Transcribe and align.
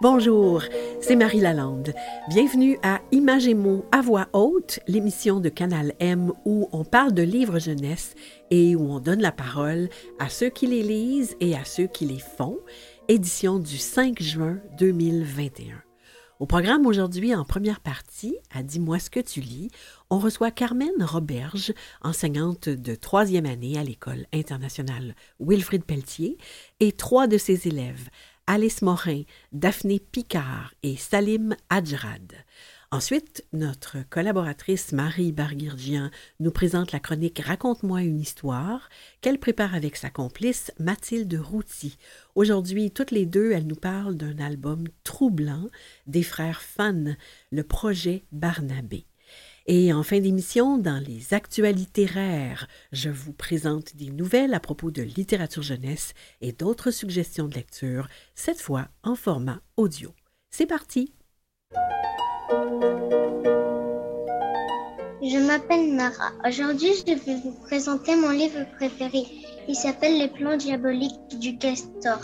Bonjour, 0.00 0.62
c'est 1.00 1.16
Marie 1.16 1.40
Lalande. 1.40 1.92
Bienvenue 2.28 2.78
à 2.82 3.00
Imagémo 3.10 3.84
à 3.90 4.00
voix 4.00 4.28
haute, 4.32 4.78
l'émission 4.86 5.40
de 5.40 5.48
Canal 5.48 5.94
M 5.98 6.30
où 6.44 6.68
on 6.72 6.84
parle 6.84 7.14
de 7.14 7.22
livres 7.22 7.58
jeunesse 7.58 8.14
et 8.50 8.76
où 8.76 8.92
on 8.92 9.00
donne 9.00 9.22
la 9.22 9.32
parole 9.32 9.88
à 10.20 10.28
ceux 10.28 10.50
qui 10.50 10.66
les 10.66 10.82
lisent 10.82 11.34
et 11.40 11.56
à 11.56 11.64
ceux 11.64 11.86
qui 11.86 12.04
les 12.04 12.20
font. 12.20 12.58
Édition 13.06 13.58
du 13.58 13.76
5 13.76 14.22
juin 14.22 14.60
2021. 14.78 15.82
Au 16.40 16.46
programme 16.46 16.86
aujourd'hui, 16.86 17.34
en 17.34 17.44
première 17.44 17.80
partie, 17.80 18.34
à 18.50 18.62
Dis-moi 18.62 18.98
ce 18.98 19.10
que 19.10 19.20
tu 19.20 19.40
lis, 19.40 19.68
on 20.08 20.18
reçoit 20.18 20.50
Carmen 20.50 21.02
Roberge, 21.02 21.74
enseignante 22.00 22.70
de 22.70 22.94
troisième 22.94 23.44
année 23.44 23.78
à 23.78 23.84
l'École 23.84 24.24
internationale 24.32 25.14
Wilfrid 25.38 25.84
Pelletier, 25.84 26.38
et 26.80 26.92
trois 26.92 27.26
de 27.26 27.36
ses 27.36 27.68
élèves, 27.68 28.08
Alice 28.46 28.80
Morin, 28.80 29.24
Daphné 29.52 30.00
Picard 30.00 30.72
et 30.82 30.96
Salim 30.96 31.56
Adjrad. 31.68 32.32
Ensuite, 32.94 33.44
notre 33.52 34.08
collaboratrice 34.08 34.92
Marie 34.92 35.32
Barguirgian 35.32 36.12
nous 36.38 36.52
présente 36.52 36.92
la 36.92 37.00
chronique 37.00 37.40
Raconte-moi 37.40 38.02
une 38.02 38.20
histoire 38.20 38.88
qu'elle 39.20 39.40
prépare 39.40 39.74
avec 39.74 39.96
sa 39.96 40.10
complice 40.10 40.70
Mathilde 40.78 41.34
Routy. 41.34 41.98
Aujourd'hui, 42.36 42.92
toutes 42.92 43.10
les 43.10 43.26
deux, 43.26 43.50
elles 43.50 43.66
nous 43.66 43.74
parlent 43.74 44.14
d'un 44.14 44.38
album 44.38 44.84
troublant 45.02 45.68
des 46.06 46.22
frères 46.22 46.62
Fan, 46.62 47.16
le 47.50 47.64
projet 47.64 48.22
Barnabé. 48.30 49.06
Et 49.66 49.92
en 49.92 50.04
fin 50.04 50.20
d'émission, 50.20 50.78
dans 50.78 51.02
les 51.04 51.34
actualités 51.34 52.06
rares, 52.06 52.68
je 52.92 53.10
vous 53.10 53.32
présente 53.32 53.96
des 53.96 54.10
nouvelles 54.10 54.54
à 54.54 54.60
propos 54.60 54.92
de 54.92 55.02
littérature 55.02 55.62
jeunesse 55.62 56.14
et 56.40 56.52
d'autres 56.52 56.92
suggestions 56.92 57.48
de 57.48 57.56
lecture, 57.56 58.06
cette 58.36 58.60
fois 58.60 58.86
en 59.02 59.16
format 59.16 59.62
audio. 59.76 60.14
C'est 60.52 60.66
parti! 60.66 61.12
Je 65.22 65.38
m'appelle 65.38 65.94
Nara. 65.94 66.32
Aujourd'hui, 66.46 66.92
je 67.06 67.14
vais 67.14 67.36
vous 67.36 67.54
présenter 67.62 68.14
mon 68.14 68.30
livre 68.30 68.66
préféré. 68.76 69.24
Il 69.68 69.74
s'appelle 69.74 70.18
Les 70.18 70.28
plans 70.28 70.56
diaboliques 70.56 71.38
du 71.38 71.56
castor. 71.56 72.18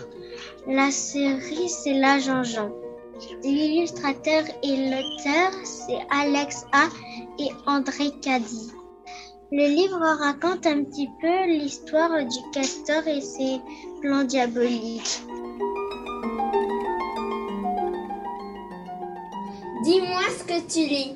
La 0.66 0.90
série, 0.90 1.68
c'est 1.68 1.94
La 1.94 2.18
Jean-Jean. 2.18 2.70
L'illustrateur 3.42 4.44
et 4.62 4.76
l'auteur, 4.90 5.50
c'est 5.64 5.98
Alex 6.10 6.66
A. 6.72 6.88
et 7.38 7.48
André 7.66 8.10
Caddy. 8.22 8.70
Le 9.52 9.66
livre 9.66 9.98
raconte 9.98 10.66
un 10.66 10.84
petit 10.84 11.08
peu 11.20 11.46
l'histoire 11.46 12.24
du 12.24 12.38
castor 12.52 13.06
et 13.08 13.20
ses 13.20 13.60
plans 14.00 14.24
diaboliques. 14.24 15.22
Dis-moi 19.82 20.20
ce 20.38 20.44
que 20.44 20.60
tu 20.70 20.86
lis. 20.86 21.14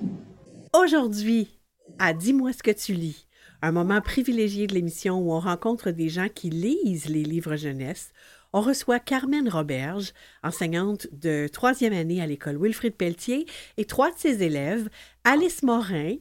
Aujourd'hui, 0.73 1.61
à 1.99 2.15
Dis-moi 2.15 2.55
ce 2.55 2.63
que 2.63 2.71
tu 2.71 2.95
lis, 2.95 3.27
un 3.61 3.73
moment 3.73 4.01
privilégié 4.01 4.67
de 4.67 4.73
l'émission 4.73 5.19
où 5.19 5.33
on 5.33 5.41
rencontre 5.41 5.91
des 5.91 6.09
gens 6.09 6.29
qui 6.35 6.49
lisent 6.49 7.11
les 7.11 7.25
livres 7.25 7.57
jeunesse, 7.57 8.13
on 8.55 8.63
reçoit 8.63 9.01
Carmen 9.01 9.51
Roberge, 9.51 10.15
enseignante 10.43 11.09
de 11.13 11.47
troisième 11.47 11.93
année 11.93 12.23
à 12.23 12.27
l'école 12.27 12.57
Wilfrid 12.57 12.95
Pelletier, 12.95 13.45
et 13.77 13.85
trois 13.85 14.11
de 14.11 14.17
ses 14.17 14.43
élèves, 14.43 14.89
Alice 15.25 15.63
Morin, 15.63 16.15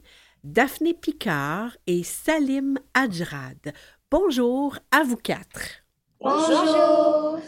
Daphné 0.44 0.94
Picard 0.94 1.78
et 1.88 2.04
Salim 2.04 2.78
Adjrad. 2.94 3.72
Bonjour 4.12 4.78
à 4.92 5.04
vous 5.04 5.16
quatre. 5.16 5.86
Bonjour. 6.20 7.40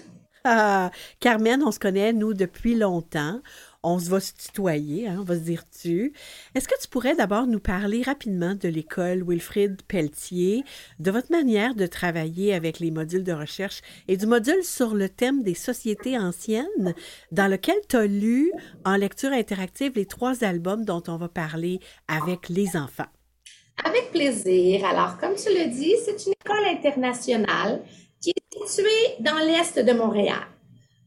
Ah, 0.47 0.91
Carmen, 1.19 1.63
on 1.63 1.71
se 1.71 1.79
connaît, 1.79 2.13
nous, 2.13 2.35
depuis 2.35 2.75
longtemps. 2.75 3.41
On 3.87 3.99
se 3.99 4.09
va 4.09 4.19
se 4.19 4.33
tutoyer, 4.33 5.07
hein, 5.07 5.17
on 5.19 5.23
va 5.23 5.35
se 5.35 5.41
dire 5.41 5.61
tu. 5.69 6.11
Est-ce 6.55 6.67
que 6.67 6.73
tu 6.81 6.87
pourrais 6.87 7.15
d'abord 7.15 7.45
nous 7.45 7.59
parler 7.59 8.01
rapidement 8.01 8.55
de 8.55 8.67
l'école 8.67 9.23
Wilfrid 9.23 9.83
Pelletier, 9.83 10.63
de 10.97 11.11
votre 11.11 11.31
manière 11.31 11.75
de 11.75 11.85
travailler 11.85 12.55
avec 12.55 12.79
les 12.79 12.89
modules 12.89 13.23
de 13.23 13.31
recherche 13.31 13.81
et 14.07 14.17
du 14.17 14.25
module 14.25 14.63
sur 14.63 14.95
le 14.95 15.07
thème 15.07 15.43
des 15.43 15.53
sociétés 15.53 16.17
anciennes, 16.17 16.95
dans 17.31 17.47
lequel 17.47 17.75
tu 17.87 17.95
as 17.95 18.07
lu 18.07 18.51
en 18.85 18.95
lecture 18.95 19.31
interactive 19.31 19.91
les 19.95 20.07
trois 20.07 20.43
albums 20.43 20.83
dont 20.83 21.03
on 21.07 21.17
va 21.17 21.29
parler 21.29 21.79
avec 22.07 22.49
les 22.49 22.75
enfants? 22.75 23.11
Avec 23.83 24.09
plaisir. 24.09 24.83
Alors, 24.83 25.19
comme 25.19 25.35
tu 25.35 25.49
le 25.49 25.69
dis, 25.69 25.93
c'est 26.03 26.25
une 26.25 26.33
école 26.43 26.65
internationale 26.65 27.83
qui 28.19 28.31
est 28.31 28.67
située 28.67 29.15
dans 29.19 29.37
l'Est 29.37 29.77
de 29.77 29.93
Montréal. 29.93 30.54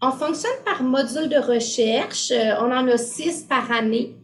On 0.00 0.12
fonctionne 0.12 0.52
par 0.64 0.84
module 0.84 1.28
de 1.28 1.38
recherche. 1.38 2.30
Euh, 2.30 2.54
on 2.60 2.70
en 2.70 2.86
a 2.86 2.96
six 2.96 3.42
par 3.42 3.72
année. 3.72 4.14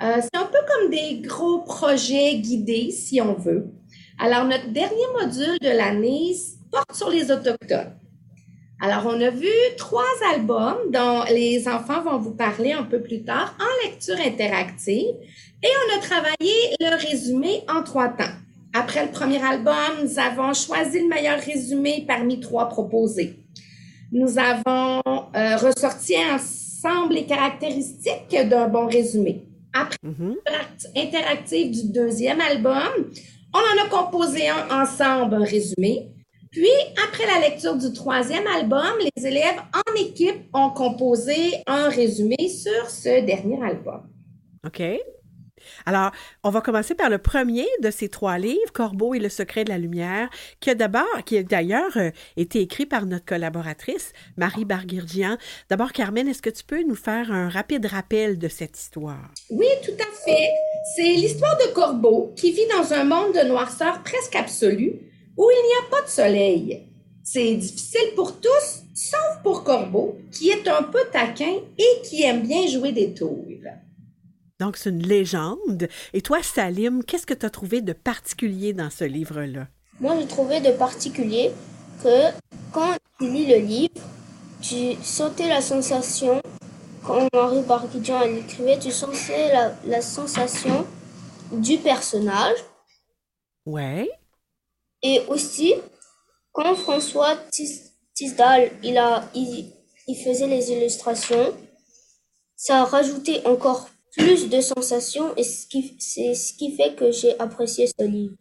Euh, 0.00 0.20
c'est 0.22 0.38
un 0.38 0.44
peu 0.44 0.58
comme 0.68 0.90
des 0.90 1.22
gros 1.26 1.58
projets 1.58 2.36
guidés, 2.36 2.92
si 2.92 3.20
on 3.20 3.34
veut. 3.34 3.66
Alors, 4.20 4.44
notre 4.44 4.68
dernier 4.68 5.06
module 5.12 5.58
de 5.60 5.76
l'année 5.76 6.36
porte 6.70 6.94
sur 6.94 7.10
les 7.10 7.32
Autochtones. 7.32 7.96
Alors, 8.80 9.06
on 9.06 9.20
a 9.20 9.30
vu 9.30 9.48
trois 9.76 10.04
albums 10.32 10.90
dont 10.92 11.24
les 11.28 11.66
enfants 11.66 12.02
vont 12.02 12.18
vous 12.18 12.34
parler 12.34 12.72
un 12.72 12.84
peu 12.84 13.02
plus 13.02 13.24
tard 13.24 13.56
en 13.58 13.88
lecture 13.88 14.20
interactive 14.24 15.16
et 15.62 15.68
on 15.68 15.98
a 15.98 16.00
travaillé 16.00 16.76
le 16.78 16.96
résumé 16.96 17.64
en 17.68 17.82
trois 17.82 18.08
temps. 18.08 18.34
Après 18.72 19.04
le 19.04 19.10
premier 19.10 19.42
album, 19.42 19.74
nous 20.04 20.18
avons 20.18 20.52
choisi 20.54 21.00
le 21.00 21.08
meilleur 21.08 21.40
résumé 21.40 22.04
parmi 22.06 22.38
trois 22.38 22.68
proposés. 22.68 23.43
Nous 24.14 24.38
avons 24.38 25.02
euh, 25.34 25.56
ressorti 25.56 26.14
ensemble 26.32 27.14
les 27.14 27.26
caractéristiques 27.26 28.36
d'un 28.48 28.68
bon 28.68 28.86
résumé. 28.86 29.42
Après 29.72 29.98
Mhm. 30.04 30.36
l'acte 30.46 30.86
interactif 30.96 31.72
du 31.72 31.92
deuxième 31.92 32.40
album, 32.40 33.10
on 33.52 33.58
en 33.58 33.84
a 33.84 33.88
composé 33.90 34.48
un 34.48 34.82
ensemble, 34.82 35.34
un 35.34 35.44
résumé. 35.44 36.10
Puis, 36.52 36.68
après 37.08 37.26
la 37.26 37.40
lecture 37.48 37.76
du 37.76 37.92
troisième 37.92 38.46
album, 38.46 38.92
les 39.00 39.26
élèves 39.26 39.60
en 39.74 40.00
équipe 40.00 40.44
ont 40.54 40.70
composé 40.70 41.36
un 41.66 41.88
résumé 41.88 42.36
sur 42.48 42.88
ce 42.88 43.24
dernier 43.26 43.60
album. 43.64 44.02
OK. 44.64 44.80
Alors, 45.86 46.12
on 46.42 46.50
va 46.50 46.60
commencer 46.60 46.94
par 46.94 47.10
le 47.10 47.18
premier 47.18 47.66
de 47.82 47.90
ces 47.90 48.08
trois 48.08 48.38
livres, 48.38 48.72
Corbeau 48.72 49.14
et 49.14 49.18
le 49.18 49.28
secret 49.28 49.64
de 49.64 49.70
la 49.70 49.78
lumière, 49.78 50.28
qui 50.60 50.70
a 50.70 50.74
d'abord, 50.74 51.24
qui 51.24 51.38
a 51.38 51.42
d'ailleurs 51.42 51.96
euh, 51.96 52.10
été 52.36 52.60
écrit 52.60 52.86
par 52.86 53.06
notre 53.06 53.24
collaboratrice, 53.24 54.12
Marie 54.36 54.64
Barguirgian. 54.64 55.36
D'abord, 55.70 55.92
Carmen, 55.92 56.28
est-ce 56.28 56.42
que 56.42 56.50
tu 56.50 56.64
peux 56.64 56.82
nous 56.82 56.94
faire 56.94 57.32
un 57.32 57.48
rapide 57.48 57.86
rappel 57.86 58.38
de 58.38 58.48
cette 58.48 58.78
histoire? 58.78 59.30
Oui, 59.50 59.66
tout 59.84 59.92
à 59.92 60.24
fait. 60.24 60.48
C'est 60.96 61.14
l'histoire 61.14 61.56
de 61.58 61.72
Corbeau 61.72 62.32
qui 62.36 62.52
vit 62.52 62.66
dans 62.68 62.92
un 62.92 63.04
monde 63.04 63.34
de 63.34 63.48
noirceur 63.48 64.02
presque 64.02 64.36
absolue 64.36 64.92
où 65.36 65.50
il 65.50 65.66
n'y 65.66 65.86
a 65.86 65.90
pas 65.90 66.02
de 66.02 66.10
soleil. 66.10 66.88
C'est 67.22 67.54
difficile 67.54 68.14
pour 68.14 68.38
tous, 68.38 68.82
sauf 68.94 69.42
pour 69.42 69.64
Corbeau, 69.64 70.18
qui 70.30 70.50
est 70.50 70.68
un 70.68 70.82
peu 70.82 71.00
taquin 71.10 71.54
et 71.78 72.02
qui 72.02 72.22
aime 72.22 72.42
bien 72.42 72.66
jouer 72.66 72.92
des 72.92 73.14
tours. 73.14 73.44
Donc, 74.60 74.76
c'est 74.76 74.90
une 74.90 75.02
légende. 75.02 75.88
Et 76.12 76.22
toi, 76.22 76.42
Salim, 76.42 77.02
qu'est-ce 77.04 77.26
que 77.26 77.34
tu 77.34 77.44
as 77.44 77.50
trouvé 77.50 77.80
de 77.80 77.92
particulier 77.92 78.72
dans 78.72 78.90
ce 78.90 79.04
livre-là? 79.04 79.66
Moi, 80.00 80.16
j'ai 80.20 80.26
trouvé 80.26 80.60
de 80.60 80.70
particulier 80.70 81.50
que 82.02 82.30
quand 82.72 82.96
tu 83.18 83.30
lis 83.30 83.46
le 83.46 83.58
livre, 83.58 84.00
tu 84.60 84.94
sentais 85.02 85.48
la 85.48 85.60
sensation, 85.60 86.40
quand 87.04 87.28
Henri 87.34 87.62
Barguidjan 87.62 88.24
l'écrivait, 88.24 88.78
tu 88.78 88.90
sentais 88.92 89.52
la, 89.52 89.74
la 89.86 90.00
sensation 90.00 90.86
du 91.52 91.78
personnage. 91.78 92.56
Ouais. 93.66 94.08
Et 95.02 95.20
aussi, 95.28 95.74
quand 96.52 96.74
François 96.76 97.36
Tis- 97.50 97.90
Tisdale, 98.14 98.70
il, 98.82 98.96
a, 98.98 99.28
il, 99.34 99.72
il 100.06 100.16
faisait 100.16 100.46
les 100.46 100.70
illustrations, 100.70 101.54
ça 102.56 102.82
a 102.82 102.84
rajouté 102.84 103.44
encore 103.46 103.88
plus 104.16 104.48
de 104.48 104.60
sensations 104.60 105.34
et 105.36 105.42
c'est 105.42 106.34
ce 106.34 106.52
qui 106.54 106.76
fait 106.76 106.94
que 106.94 107.10
j'ai 107.10 107.38
apprécié 107.40 107.86
ce 107.86 108.04
livre. 108.04 108.34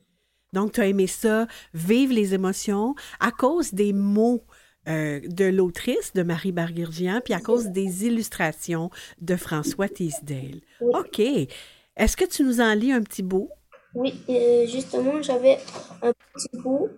Donc, 0.54 0.74
tu 0.74 0.82
as 0.82 0.88
aimé 0.88 1.08
ça, 1.08 1.48
vivre 1.74 2.14
les 2.14 2.34
émotions, 2.34 2.94
à 3.20 3.32
cause 3.32 3.74
des 3.74 3.92
mots 3.92 4.44
euh, 4.88 5.20
de 5.26 5.46
l'autrice, 5.46 6.14
de 6.14 6.24
Marie 6.24 6.52
Barguirgian, 6.52 7.22
puis 7.24 7.34
à 7.34 7.40
cause 7.40 7.68
des 7.68 8.06
illustrations 8.06 8.92
de 9.20 9.36
François 9.36 9.90
Teasdale. 9.90 10.62
Oui. 10.82 10.92
OK. 10.94 11.20
Est-ce 11.96 12.18
que 12.18 12.26
tu 12.26 12.44
nous 12.44 12.62
en 12.62 12.74
lis 12.74 12.92
un 12.92 13.02
petit 13.02 13.24
bout? 13.24 13.50
Oui, 13.96 14.14
euh, 14.30 14.66
justement, 14.68 15.22
j'avais 15.22 15.58
un 16.02 16.12
petit 16.34 16.58
bout. 16.62 16.90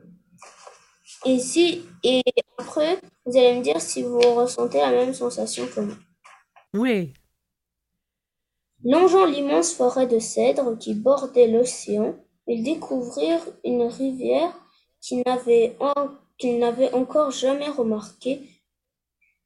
Et 1.25 1.39
si, 1.39 1.83
et 2.03 2.21
après, 2.57 2.99
vous 3.25 3.37
allez 3.37 3.57
me 3.57 3.63
dire 3.63 3.79
si 3.81 4.03
vous 4.03 4.19
ressentez 4.19 4.77
la 4.79 4.91
même 4.91 5.13
sensation 5.13 5.65
que 5.67 5.81
moi. 5.81 5.95
Oui. 6.73 7.13
Longeant 8.85 9.25
l'immense 9.25 9.73
forêt 9.73 10.05
de 10.05 10.19
cèdres 10.19 10.77
qui 10.77 10.93
bordait 10.93 11.47
l'océan, 11.47 12.15
ils 12.47 12.63
découvrirent 12.63 13.47
une 13.63 13.81
rivière 13.81 14.53
qu'ils 15.01 15.23
n'avaient 15.25 16.93
encore 16.93 17.31
jamais 17.31 17.67
remarquée. 17.67 18.43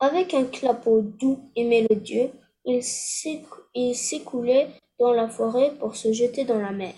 Avec 0.02 0.34
un 0.34 0.44
clapot 0.44 1.02
doux 1.02 1.40
et 1.56 1.64
mélodieux, 1.64 2.32
ils 2.66 2.84
s'écoulaient 2.84 4.70
dans 5.00 5.14
la 5.14 5.30
forêt 5.30 5.74
pour 5.80 5.96
se 5.96 6.12
jeter 6.12 6.44
dans 6.44 6.60
la 6.60 6.72
mer. 6.72 6.94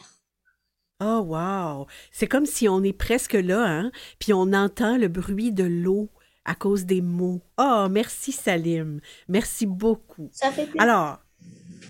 Oh, 0.99 1.23
wow! 1.25 1.85
C'est 2.11 2.27
comme 2.27 2.45
si 2.47 2.67
on 2.67 2.83
est 2.83 2.93
presque 2.93 3.33
là, 3.33 3.63
hein? 3.63 3.91
Puis 4.19 4.33
on 4.33 4.53
entend 4.53 4.97
le 4.97 5.07
bruit 5.07 5.51
de 5.51 5.63
l'eau 5.63 6.09
à 6.45 6.55
cause 6.55 6.85
des 6.85 7.01
mots. 7.01 7.41
Oh, 7.59 7.87
merci 7.89 8.31
Salim. 8.31 8.99
Merci 9.27 9.67
beaucoup. 9.67 10.29
Ça 10.31 10.51
fait 10.51 10.65
plaisir. 10.65 10.81
Alors, 10.81 11.19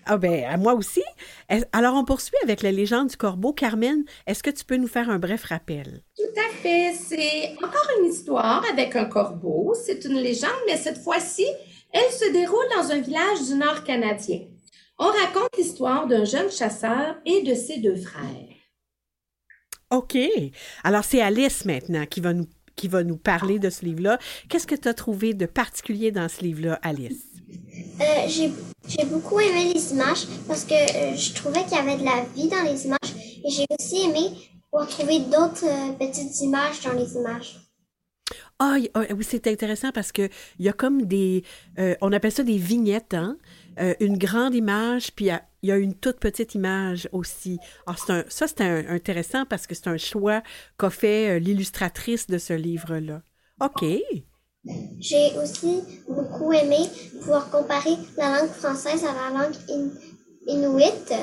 ah 0.06 0.18
ben, 0.18 0.44
à 0.45 0.57
moi 0.57 0.74
aussi. 0.74 1.03
Alors, 1.71 1.95
on 1.95 2.06
poursuit 2.06 2.38
avec 2.44 2.62
la 2.62 2.71
légende 2.71 3.09
du 3.09 3.18
corbeau. 3.18 3.53
Carmen, 3.53 4.03
est-ce 4.25 4.44
que 4.44 4.50
tu 4.50 4.65
peux 4.65 4.77
nous 4.77 4.88
faire 4.88 5.09
un 5.09 5.19
bref 5.19 5.44
rappel? 5.45 6.01
Tout 6.18 6.39
à 6.39 6.53
fait. 6.56 6.94
C'est 6.94 7.56
encore 7.63 7.88
une 8.00 8.09
histoire 8.09 8.63
avec 8.71 8.95
un 8.95 9.06
corbeau. 9.06 9.74
C'est 9.75 10.06
une 10.06 10.18
légende, 10.18 10.50
mais 10.65 10.77
cette 10.77 10.98
fois-ci, 10.98 11.45
elle 11.92 12.12
se 12.12 12.31
déroule 12.31 12.68
dans 12.75 12.92
un 12.92 13.00
village 13.00 13.48
du 13.48 13.56
nord 13.56 13.83
canadien. 13.83 14.42
On 14.98 15.07
raconte 15.07 15.57
l'histoire 15.57 16.07
d'un 16.07 16.25
jeune 16.25 16.51
chasseur 16.51 17.15
et 17.25 17.42
de 17.44 17.53
ses 17.53 17.80
deux 17.80 17.95
frères. 17.95 18.48
OK. 19.89 20.18
Alors, 20.83 21.03
c'est 21.03 21.21
Alice 21.21 21.65
maintenant 21.65 22.06
qui 22.06 22.21
va 22.21 22.33
nous, 22.33 22.48
qui 22.75 22.88
va 22.88 23.03
nous 23.03 23.18
parler 23.18 23.59
de 23.59 23.69
ce 23.69 23.85
livre-là. 23.85 24.19
Qu'est-ce 24.50 24.68
que 24.68 24.75
tu 24.75 24.88
as 24.88 24.94
trouvé 24.94 25.33
de 25.33 25.45
particulier 25.45 26.12
dans 26.12 26.27
ce 26.29 26.41
livre-là, 26.41 26.79
Alice? 26.81 27.25
Euh, 28.01 28.27
j'ai 28.88 29.06
beaucoup 29.06 29.39
aimé 29.39 29.73
les 29.73 29.91
images 29.91 30.25
parce 30.47 30.63
que 30.63 30.73
euh, 30.73 31.15
je 31.15 31.33
trouvais 31.33 31.63
qu'il 31.63 31.73
y 31.73 31.79
avait 31.79 31.97
de 31.97 32.06
la 32.06 32.23
vie 32.35 32.47
dans 32.47 32.63
les 32.63 32.85
images 32.85 33.15
et 33.45 33.50
j'ai 33.50 33.65
aussi 33.77 34.03
aimé 34.03 34.29
pouvoir 34.71 34.89
trouver 34.89 35.19
d'autres 35.19 35.65
euh, 35.65 35.91
petites 36.00 36.41
images 36.41 36.81
dans 36.81 36.94
les 36.94 37.13
images. 37.15 37.60
Ah, 38.63 38.75
oui, 38.95 39.23
c'est 39.23 39.47
intéressant 39.47 39.91
parce 39.91 40.11
que 40.11 40.29
il 40.59 40.65
y 40.65 40.69
a 40.69 40.73
comme 40.73 41.07
des, 41.07 41.43
on 41.99 42.11
appelle 42.13 42.31
ça 42.31 42.43
des 42.43 42.59
vignettes, 42.59 43.15
hein? 43.15 43.37
une 43.99 44.19
grande 44.19 44.53
image, 44.53 45.13
puis 45.15 45.29
il 45.63 45.67
y 45.67 45.71
a 45.71 45.77
une 45.77 45.95
toute 45.95 46.19
petite 46.19 46.53
image 46.53 47.09
aussi. 47.11 47.57
Alors, 47.87 48.05
un, 48.09 48.23
ça, 48.27 48.45
c'est 48.47 48.61
intéressant 48.61 49.45
parce 49.45 49.65
que 49.65 49.73
c'est 49.73 49.87
un 49.87 49.97
choix 49.97 50.43
qu'a 50.77 50.91
fait 50.91 51.39
l'illustratrice 51.39 52.27
de 52.27 52.37
ce 52.37 52.53
livre-là. 52.53 53.23
OK. 53.61 53.83
J'ai 54.99 55.31
aussi 55.41 55.81
beaucoup 56.07 56.53
aimé 56.53 56.87
pouvoir 57.19 57.49
comparer 57.49 57.95
la 58.15 58.41
langue 58.41 58.51
française 58.51 59.03
à 59.05 59.13
la 59.13 59.39
langue 59.39 59.55
inuit. 60.45 61.13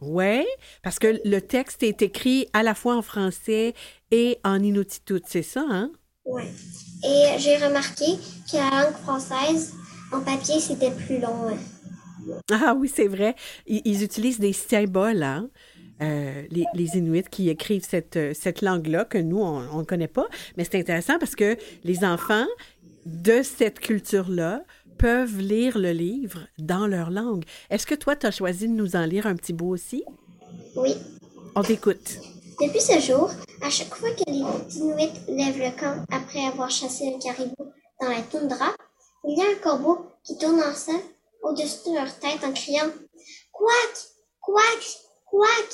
Oui, 0.00 0.46
parce 0.82 0.98
que 0.98 1.20
le 1.26 1.40
texte 1.40 1.82
est 1.82 2.00
écrit 2.00 2.48
à 2.54 2.62
la 2.62 2.74
fois 2.74 2.96
en 2.96 3.02
français 3.02 3.74
et 4.10 4.38
en 4.44 4.62
inuktitut, 4.62 5.20
c'est 5.26 5.42
ça, 5.42 5.66
hein? 5.68 5.92
Oui. 6.24 6.42
Et 7.04 7.38
j'ai 7.38 7.56
remarqué 7.56 8.04
que 8.50 8.56
la 8.56 8.70
langue 8.70 8.96
française, 9.02 9.74
en 10.12 10.20
papier, 10.20 10.60
c'était 10.60 10.90
plus 10.90 11.18
long. 11.18 11.56
Ah 12.50 12.74
oui, 12.76 12.90
c'est 12.94 13.08
vrai. 13.08 13.34
Ils, 13.66 14.02
utilisent 14.02 14.40
des 14.40 14.54
symboles, 14.54 15.22
hein? 15.22 15.50
Euh, 16.02 16.42
les, 16.50 16.64
les, 16.74 16.96
Inuits 16.96 17.28
qui 17.30 17.50
écrivent 17.50 17.86
cette, 17.88 18.18
cette 18.34 18.62
langue-là 18.62 19.04
que 19.04 19.18
nous, 19.18 19.40
on 19.40 19.78
ne 19.78 19.84
connaît 19.84 20.08
pas. 20.08 20.26
Mais 20.56 20.64
c'est 20.64 20.78
intéressant 20.78 21.18
parce 21.18 21.36
que 21.36 21.56
les 21.84 22.04
enfants 22.04 22.46
de 23.06 23.42
cette 23.42 23.78
culture-là 23.78 24.64
peuvent 24.98 25.38
lire 25.38 25.78
le 25.78 25.92
livre 25.92 26.46
dans 26.58 26.86
leur 26.86 27.10
langue. 27.10 27.44
Est-ce 27.70 27.86
que 27.86 27.94
toi, 27.94 28.16
tu 28.16 28.26
as 28.26 28.30
choisi 28.30 28.68
de 28.68 28.72
nous 28.72 28.96
en 28.96 29.04
lire 29.04 29.26
un 29.26 29.36
petit 29.36 29.52
bout 29.52 29.68
aussi? 29.68 30.04
Oui. 30.76 30.94
On 31.54 31.62
t'écoute. 31.62 32.18
Depuis 32.60 32.80
ce 32.80 33.00
jour, 33.00 33.30
à 33.62 33.70
chaque 33.70 33.94
fois 33.94 34.10
que 34.10 34.22
les 34.28 34.76
Inuits 34.76 35.12
lèvent 35.28 35.58
le 35.58 35.70
camp 35.78 36.04
après 36.10 36.46
avoir 36.46 36.70
chassé 36.70 37.12
un 37.12 37.18
caribou 37.18 37.72
dans 38.00 38.08
la 38.08 38.22
toundra, 38.22 38.72
il 39.24 39.36
y 39.36 39.42
a 39.42 39.50
un 39.50 39.60
corbeau 39.62 40.06
qui 40.22 40.38
tourne 40.38 40.62
en 40.62 40.74
scène 40.74 41.00
au-dessus 41.42 41.88
de 41.90 41.94
leur 41.94 42.18
tête 42.20 42.44
en 42.44 42.52
criant 42.52 42.90
Quack! 43.52 43.94
Quack! 44.40 44.98
Quack! 45.30 45.72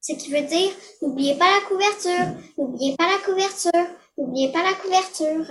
Ce 0.00 0.12
qui 0.14 0.30
veut 0.30 0.46
dire 0.46 0.72
N'oubliez 1.02 1.36
pas 1.36 1.54
la 1.54 1.66
couverture! 1.66 2.34
N'oubliez 2.56 2.96
pas 2.96 3.06
la 3.06 3.18
couverture! 3.18 3.94
N'oubliez 4.18 4.50
pas 4.50 4.64
la 4.64 4.74
couverture! 4.74 5.46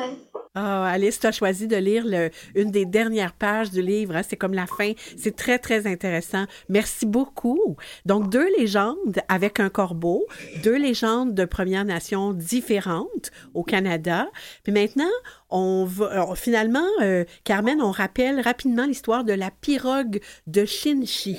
Ah, 0.54 0.88
Alice, 0.88 1.20
tu 1.20 1.28
as 1.28 1.32
choisi 1.32 1.68
de 1.68 1.78
lire 1.78 2.04
le, 2.06 2.32
une 2.54 2.70
des 2.70 2.86
dernières 2.86 3.32
pages 3.32 3.72
du 3.72 3.82
livre. 3.82 4.16
Hein. 4.16 4.24
C'est 4.28 4.36
comme 4.36 4.54
la 4.54 4.66
fin. 4.66 4.92
C'est 5.16 5.36
très, 5.36 5.58
très 5.58 5.88
intéressant. 5.88 6.46
Merci 6.68 7.06
beaucoup. 7.06 7.78
Donc, 8.06 8.30
deux 8.30 8.50
légendes 8.58 9.22
avec 9.30 9.62
un 9.62 9.70
corbeau, 9.70 10.26
deux 10.64 10.76
légendes 10.76 11.34
de 11.34 11.46
Premières 11.46 11.86
Nations 11.86 12.34
différentes 12.34 13.32
au 13.54 13.64
Canada. 13.64 14.28
Puis 14.64 14.74
maintenant, 14.74 15.06
on 15.50 15.86
va, 15.86 16.36
finalement, 16.36 16.88
euh, 17.02 17.24
Carmen, 17.46 17.82
on 17.82 17.92
rappelle 17.92 18.42
rapidement 18.42 18.86
l'histoire 18.86 19.24
de 19.24 19.34
la 19.34 19.50
pirogue 19.50 20.20
de 20.48 20.66
Shinchi. 20.66 21.38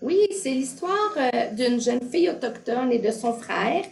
Oui, 0.00 0.26
c'est 0.32 0.50
l'histoire 0.50 1.14
euh, 1.16 1.54
d'une 1.54 1.80
jeune 1.80 2.00
fille 2.10 2.30
autochtone 2.30 2.90
et 2.90 2.98
de 2.98 3.10
son 3.10 3.34
frère 3.34 3.84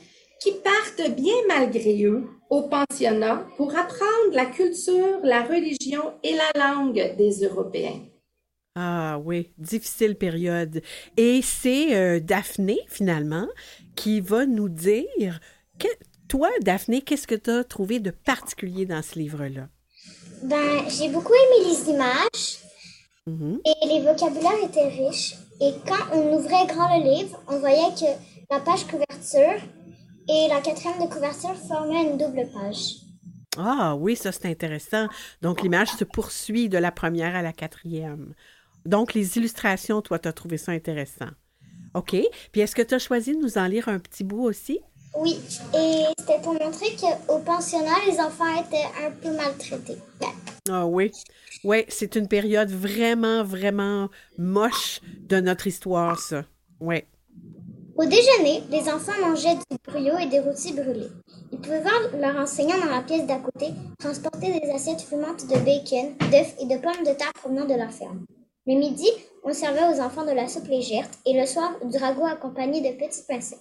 qui 0.46 0.52
partent 0.52 1.10
bien 1.16 1.34
malgré 1.48 2.04
eux 2.04 2.25
au 2.50 2.69
pensionnat 2.69 3.44
pour 3.56 3.76
apprendre 3.76 4.31
la 4.32 4.46
culture, 4.46 5.19
la 5.25 5.43
religion 5.43 6.12
et 6.22 6.37
la 6.37 6.72
langue 6.72 7.16
des 7.16 7.44
Européens. 7.44 7.98
Ah 8.76 9.19
oui, 9.25 9.50
difficile 9.58 10.14
période. 10.14 10.82
Et 11.16 11.40
c'est 11.43 11.96
euh, 11.96 12.20
Daphné, 12.20 12.78
finalement, 12.87 13.48
qui 13.96 14.20
va 14.20 14.46
nous 14.46 14.69
dire, 14.69 15.40
que, 15.81 15.88
toi, 16.28 16.49
Daphné, 16.60 17.00
qu'est-ce 17.00 17.26
que 17.26 17.34
tu 17.34 17.50
as 17.50 17.64
trouvé 17.64 17.99
de 17.99 18.12
particulier 18.12 18.87
dans 18.87 19.02
ce 19.02 19.19
livre-là? 19.19 19.66
Ben, 20.44 20.88
j'ai 20.88 21.08
beaucoup 21.08 21.32
aimé 21.32 21.70
les 21.70 21.90
images 21.90 22.58
mm-hmm. 23.28 23.58
et 23.64 23.87
les 23.88 24.00
vocabulaires 24.00 24.64
étaient 24.64 25.08
riches. 25.08 25.34
Et 25.60 25.72
quand 25.88 26.14
on 26.14 26.37
ouvrait 26.37 26.66
grand 26.69 26.96
le 26.99 27.02
livre, 27.02 27.42
on 27.49 27.58
voyait 27.58 27.94
que 27.99 28.06
la 28.49 28.60
page 28.60 28.87
couverture 28.87 29.60
et 30.28 30.49
la 30.49 30.61
quatrième 30.61 31.00
de 31.00 31.12
couverture 31.12 31.56
formait 31.69 32.02
une 32.02 32.19
double 32.19 32.49
page. 32.52 32.96
Ah 33.56 33.94
oui, 33.96 34.17
ça 34.17 34.32
c'est 34.32 34.46
intéressant. 34.46 35.08
Donc 35.43 35.62
l'image 35.62 35.90
se 35.93 36.05
poursuit 36.05 36.69
de 36.69 36.78
la 36.78 36.93
première 36.93 37.34
à 37.34 37.43
la 37.43 37.52
quatrième. 37.52 38.34
Donc 38.84 39.14
les 39.14 39.38
illustrations, 39.38 40.02
toi, 40.02 40.18
tu 40.18 40.28
as 40.28 40.33
trouvé 40.33 40.59
ça 40.59 40.73
intéressant. 40.73 41.30
OK. 41.95 42.16
Puis 42.52 42.61
est-ce 42.61 42.75
que 42.75 42.83
tu 42.83 42.95
as 42.95 42.99
choisi 42.99 43.35
de 43.35 43.40
nous 43.40 43.59
en 43.59 43.66
lire 43.66 43.88
un 43.88 43.99
petit 43.99 44.25
bout 44.25 44.45
aussi? 44.45 44.80
Oui, 45.18 45.38
et 45.75 46.04
c'était 46.18 46.40
pour 46.42 46.52
montrer 46.52 46.95
qu'au 47.00 47.38
pensionnat, 47.38 47.95
les 48.06 48.21
enfants 48.21 48.54
étaient 48.61 48.85
un 49.02 49.11
peu 49.11 49.35
maltraités. 49.35 49.97
Ah 50.68 50.87
oui. 50.87 51.11
Oui, 51.64 51.85
c'est 51.88 52.16
une 52.16 52.28
période 52.28 52.71
vraiment, 52.71 53.42
vraiment 53.42 54.11
moche 54.37 55.00
de 55.23 55.40
notre 55.40 55.66
histoire, 55.66 56.18
ça. 56.18 56.45
Oui. 56.80 57.04
Au 57.98 58.04
déjeuner, 58.04 58.62
les 58.70 58.90
enfants 58.90 59.18
mangeaient 59.22 59.54
du 59.54 59.76
brouillot 59.86 60.18
et 60.18 60.26
des 60.26 60.40
rôtis 60.40 60.74
brûlés. 60.74 61.08
Ils 61.50 61.58
pouvaient 61.58 61.80
voir 61.80 61.98
leur 62.18 62.36
enseignant 62.36 62.78
dans 62.78 62.94
la 62.94 63.00
pièce 63.00 63.26
d'à 63.26 63.38
côté 63.38 63.68
transporter 63.98 64.60
des 64.60 64.70
assiettes 64.70 65.00
fumantes 65.00 65.46
de 65.46 65.54
bacon, 65.54 66.14
d'œufs 66.30 66.54
et 66.60 66.66
de 66.66 66.78
pommes 66.78 67.06
de 67.06 67.16
terre 67.16 67.32
provenant 67.32 67.64
de 67.64 67.72
leur 67.72 67.90
ferme. 67.90 68.26
Le 68.66 68.74
midi, 68.74 69.08
on 69.44 69.54
servait 69.54 69.96
aux 69.96 70.00
enfants 70.02 70.26
de 70.26 70.32
la 70.32 70.46
soupe 70.46 70.68
légère 70.68 71.06
et 71.24 71.40
le 71.40 71.46
soir, 71.46 71.72
du 71.84 71.96
ragoût 71.96 72.26
accompagné 72.26 72.82
de 72.82 72.98
petits 72.98 73.22
pains 73.26 73.40
secs. 73.40 73.58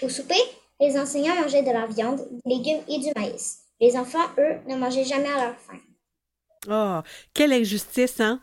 Au 0.00 0.08
souper, 0.08 0.40
les 0.80 0.98
enseignants 0.98 1.34
mangeaient 1.34 1.62
de 1.62 1.70
la 1.70 1.86
viande, 1.86 2.26
des 2.46 2.56
légumes 2.56 2.80
et 2.88 2.98
du 2.98 3.12
maïs. 3.16 3.64
Les 3.80 3.98
enfants, 3.98 4.30
eux, 4.38 4.56
ne 4.66 4.76
mangeaient 4.76 5.04
jamais 5.04 5.28
à 5.28 5.44
leur 5.44 5.56
faim. 5.56 5.78
Oh, 6.70 7.06
quelle 7.34 7.52
injustice, 7.52 8.18
hein? 8.20 8.40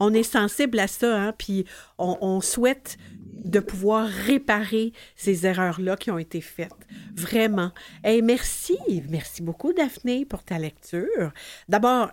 On 0.00 0.14
est 0.14 0.22
sensible 0.22 0.78
à 0.78 0.88
ça, 0.88 1.14
hein? 1.14 1.34
Puis 1.36 1.66
on 1.98 2.40
souhaite 2.40 2.96
de 3.44 3.60
pouvoir 3.60 4.06
réparer 4.08 4.92
ces 5.16 5.46
erreurs-là 5.46 5.96
qui 5.96 6.10
ont 6.10 6.18
été 6.18 6.40
faites. 6.40 6.70
Vraiment. 7.14 7.72
Et 8.04 8.22
merci, 8.22 8.76
merci 9.08 9.42
beaucoup 9.42 9.72
Daphné 9.72 10.24
pour 10.24 10.42
ta 10.42 10.58
lecture. 10.58 11.32
D'abord, 11.68 12.10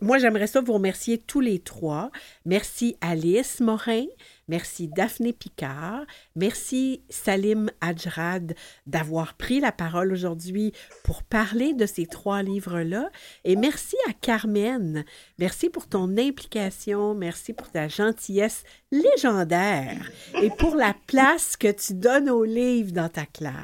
moi 0.00 0.18
j'aimerais 0.18 0.46
ça 0.46 0.60
vous 0.60 0.72
remercier 0.72 1.18
tous 1.18 1.40
les 1.40 1.58
trois. 1.58 2.10
Merci 2.44 2.96
Alice 3.00 3.60
Morin, 3.60 4.06
Merci 4.50 4.88
Daphné 4.88 5.32
Picard. 5.32 6.04
Merci 6.34 7.04
Salim 7.08 7.70
Adjrad 7.80 8.56
d'avoir 8.84 9.34
pris 9.34 9.60
la 9.60 9.70
parole 9.70 10.12
aujourd'hui 10.12 10.72
pour 11.04 11.22
parler 11.22 11.72
de 11.72 11.86
ces 11.86 12.06
trois 12.06 12.42
livres-là. 12.42 13.10
Et 13.44 13.54
merci 13.54 13.94
à 14.08 14.12
Carmen. 14.12 15.04
Merci 15.38 15.70
pour 15.70 15.86
ton 15.86 16.18
implication. 16.18 17.14
Merci 17.14 17.52
pour 17.52 17.70
ta 17.70 17.86
gentillesse 17.86 18.64
légendaire 18.90 20.10
et 20.42 20.50
pour 20.50 20.74
la 20.74 20.96
place 21.06 21.56
que 21.56 21.70
tu 21.70 21.94
donnes 21.94 22.28
aux 22.28 22.42
livres 22.42 22.90
dans 22.90 23.08
ta 23.08 23.26
classe. 23.26 23.54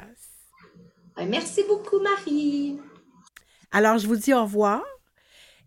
Merci 1.19 1.65
beaucoup, 1.67 1.99
Marie. 1.99 2.79
Alors, 3.73 3.99
je 3.99 4.07
vous 4.07 4.15
dis 4.15 4.33
au 4.33 4.43
revoir 4.43 4.85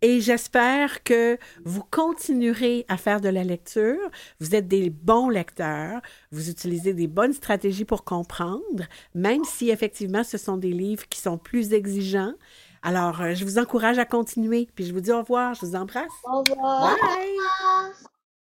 Et 0.02 0.22
j'espère 0.22 1.04
que 1.04 1.38
vous 1.66 1.84
continuerez 1.90 2.86
à 2.88 2.98
faire 2.98 3.22
de 3.22 3.30
la 3.30 3.44
lecture. 3.44 4.00
Vous 4.40 4.56
êtes 4.56 4.68
des 4.68 4.90
bons 4.90 5.30
lecteurs. 5.30 6.02
Vous 6.32 6.50
utilisez 6.50 6.94
des 6.94 7.08
bonnes 7.08 7.34
stratégies 7.34 7.86
pour 7.86 8.04
comprendre, 8.04 8.86
même 9.14 9.44
si 9.44 9.70
effectivement 9.70 10.24
ce 10.24 10.38
sont 10.38 10.58
des 10.58 10.72
livres 10.72 11.08
qui 11.10 11.20
sont 11.20 11.38
plus 11.38 11.74
exigeants. 11.74 12.34
Alors, 12.82 13.22
euh, 13.22 13.34
je 13.34 13.44
vous 13.44 13.60
encourage 13.60 14.00
à 14.00 14.06
continuer. 14.06 14.68
Puis 14.74 14.86
je 14.86 14.94
vous 14.94 15.02
dis 15.02 15.12
au 15.12 15.20
revoir. 15.20 15.54
Je 15.54 15.66
vous 15.66 15.76
embrasse. 15.76 16.08
Au 16.24 16.40
revoir. 16.40 16.96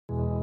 Bye. 0.09 0.42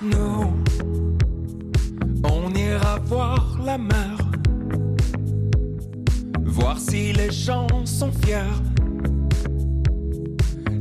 Nous, 0.00 0.54
on 2.22 2.54
ira 2.54 3.00
voir 3.04 3.58
la 3.64 3.76
mer, 3.76 4.16
voir 6.44 6.78
si 6.78 7.12
les 7.12 7.32
gens 7.32 7.66
sont 7.84 8.12
fiers. 8.12 8.62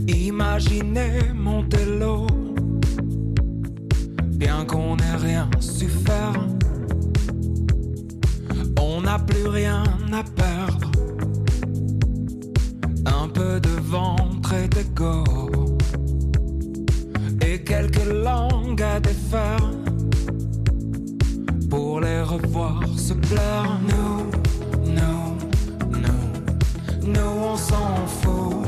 Imaginez 0.08 1.34
Montello, 1.34 2.28
bien 4.34 4.66
qu'on 4.66 4.96
n'ait 4.98 5.16
rien 5.16 5.50
su 5.60 5.88
faire. 5.88 6.34
On 8.80 9.02
n'a 9.02 9.18
plus 9.18 9.48
rien 9.48 9.82
à 10.14 10.24
perdre, 10.24 10.92
un 13.06 13.28
peu 13.30 13.60
de 13.60 13.82
ventre 13.82 14.54
et 14.54 14.68
d'ego 14.68 15.47
à 18.98 19.00
défaire 19.00 19.60
pour 21.70 22.02
les 22.02 22.22
revoir 22.22 22.82
se 22.98 23.14
plaire. 23.14 23.80
Nous, 23.92 24.92
nous, 24.98 25.38
nous, 26.04 27.12
nous 27.14 27.32
on 27.52 27.56
s'en 27.56 28.08
fout 28.08 28.67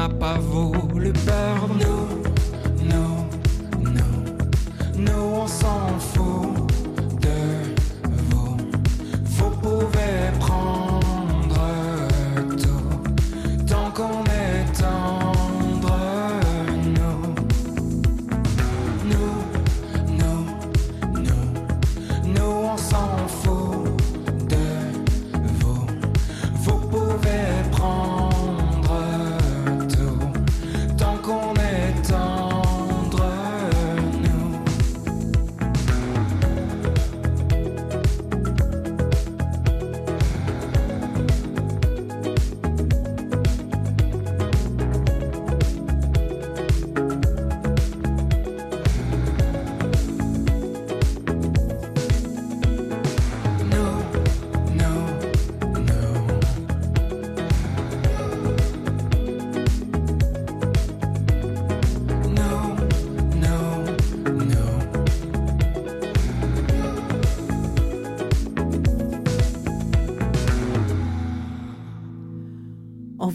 n'a 0.00 0.08
pas 0.08 0.38
voulu 0.38 1.12
perdre. 1.12 1.74
Nous, 1.82 2.06
nous, 2.90 3.14
nous, 3.96 4.16
nous 4.96 5.24
on 5.42 5.46
s'en 5.46 5.98
fout 5.98 6.09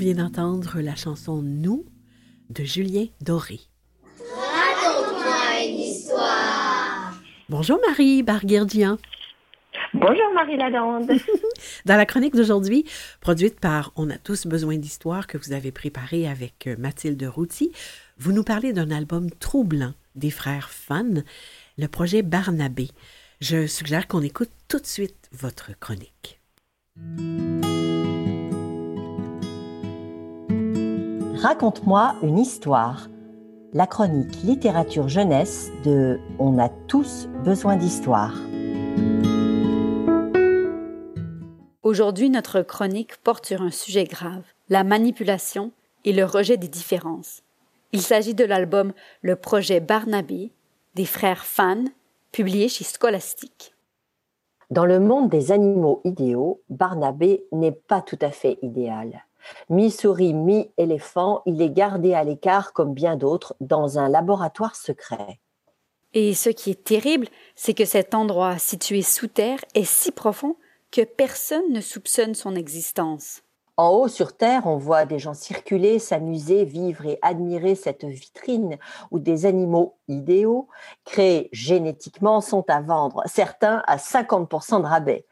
vient 0.06 0.24
d'entendre 0.24 0.82
la 0.82 0.96
chanson 0.96 1.42
Nous 1.42 1.84
de 2.52 2.64
Julien 2.64 3.06
Doré. 3.22 3.60
Raconte-moi 4.20 5.66
une 5.68 5.80
histoire. 5.80 7.12
Bonjour 7.50 7.80
Marie 7.88 8.22
Barguerdian. 8.22 9.00
Bonjour 9.96 10.32
Marie 10.36 10.58
Lalande. 10.58 11.12
Dans 11.86 11.96
la 11.96 12.06
chronique 12.06 12.36
d'aujourd'hui, 12.36 12.86
produite 13.20 13.60
par 13.60 13.94
On 13.96 14.12
a 14.12 14.20
tous 14.20 14.46
besoin 14.46 14.78
d'histoire 14.78 15.26
que 15.26 15.40
vous 15.40 15.54
avez 15.54 15.72
préparée 15.72 16.28
avec 16.28 16.70
Mathilde 16.78 17.24
Routy, 17.24 17.72
vous 18.20 18.32
nous 18.32 18.44
parlez 18.44 18.74
d'un 18.74 18.92
album 18.92 19.32
troublant 19.32 19.94
des 20.14 20.30
frères 20.30 20.70
Fun, 20.70 21.24
le 21.80 21.88
projet 21.88 22.22
Barnabé. 22.22 22.90
Je 23.42 23.66
suggère 23.66 24.08
qu'on 24.08 24.22
écoute 24.22 24.52
tout 24.68 24.80
de 24.80 24.86
suite 24.86 25.32
votre 25.32 25.72
chronique. 25.80 26.40
Raconte-moi 31.48 32.16
une 32.24 32.40
histoire. 32.40 33.08
La 33.72 33.86
chronique 33.86 34.42
littérature 34.42 35.08
jeunesse 35.08 35.70
de 35.84 36.20
On 36.40 36.58
a 36.58 36.70
tous 36.70 37.30
besoin 37.44 37.76
d'histoire. 37.76 38.34
Aujourd'hui, 41.84 42.32
notre 42.32 42.64
chronique 42.64 43.18
porte 43.18 43.46
sur 43.46 43.62
un 43.62 43.70
sujet 43.70 44.06
grave, 44.06 44.42
la 44.70 44.84
manipulation 44.84 45.72
et 46.04 46.14
le 46.14 46.26
rejet 46.26 46.58
des 46.58 46.68
différences. 46.68 47.44
Il 47.92 48.02
s'agit 48.02 48.34
de 48.34 48.44
l'album 48.44 48.92
Le 49.22 49.36
projet 49.36 49.82
Barnabé 49.82 50.52
des 50.96 51.06
frères 51.06 51.46
Fan, 51.46 51.90
publié 52.32 52.70
chez 52.70 52.86
Scholastique. 52.86 53.76
Dans 54.72 54.86
le 54.86 55.00
monde 55.00 55.30
des 55.30 55.52
animaux 55.52 56.02
idéaux, 56.06 56.64
Barnabé 56.72 57.46
n'est 57.52 57.72
pas 57.72 58.02
tout 58.02 58.18
à 58.20 58.32
fait 58.32 58.58
idéal. 58.64 59.25
Mi-souris, 59.70 60.34
mi-éléphant, 60.34 61.42
il 61.46 61.62
est 61.62 61.70
gardé 61.70 62.14
à 62.14 62.24
l'écart 62.24 62.74
comme 62.74 62.94
bien 62.94 63.16
d'autres 63.16 63.56
dans 63.60 64.00
un 64.00 64.10
laboratoire 64.10 64.76
secret. 64.76 65.40
Et 66.14 66.34
ce 66.34 66.50
qui 66.50 66.72
est 66.72 66.84
terrible, 66.84 67.28
c'est 67.56 67.74
que 67.74 67.86
cet 67.86 68.16
endroit 68.16 68.58
situé 68.58 69.02
sous 69.02 69.28
terre 69.28 69.60
est 69.74 69.84
si 69.84 70.12
profond 70.12 70.56
que 70.92 71.02
personne 71.04 71.72
ne 71.72 71.82
soupçonne 71.82 72.36
son 72.36 72.56
existence. 72.56 73.42
En 73.78 73.90
haut 73.90 74.08
sur 74.08 74.38
Terre, 74.38 74.68
on 74.68 74.78
voit 74.78 75.04
des 75.04 75.20
gens 75.20 75.34
circuler, 75.34 76.00
s'amuser, 76.00 76.64
vivre 76.64 77.06
et 77.06 77.20
admirer 77.22 77.76
cette 77.76 78.06
vitrine 78.06 78.78
où 79.12 79.20
des 79.20 79.46
animaux 79.46 79.98
idéaux, 80.08 80.70
créés 81.04 81.50
génétiquement, 81.52 82.40
sont 82.40 82.64
à 82.70 82.80
vendre, 82.80 83.22
certains 83.26 83.84
à 83.86 83.98
50% 83.98 84.82
de 84.82 84.88
rabais. 84.88 85.26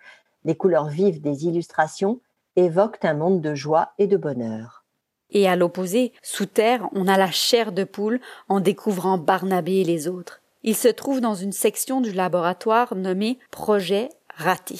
Les 0.43 0.57
couleurs 0.57 0.89
vives 0.89 1.21
des 1.21 1.45
illustrations 1.45 2.19
évoquent 2.55 3.05
un 3.05 3.13
monde 3.13 3.41
de 3.41 3.55
joie 3.55 3.93
et 3.97 4.07
de 4.07 4.17
bonheur. 4.17 4.83
Et 5.31 5.47
à 5.47 5.55
l'opposé, 5.55 6.13
sous 6.21 6.45
terre, 6.45 6.87
on 6.93 7.07
a 7.07 7.17
la 7.17 7.31
chair 7.31 7.71
de 7.71 7.83
poule 7.83 8.19
en 8.49 8.59
découvrant 8.59 9.17
Barnabé 9.17 9.77
et 9.77 9.83
les 9.83 10.07
autres. 10.07 10.41
Ils 10.61 10.75
se 10.75 10.87
trouvent 10.87 11.21
dans 11.21 11.35
une 11.35 11.51
section 11.51 12.01
du 12.01 12.11
laboratoire 12.11 12.95
nommée 12.95 13.39
Projet 13.51 14.09
Raté. 14.35 14.79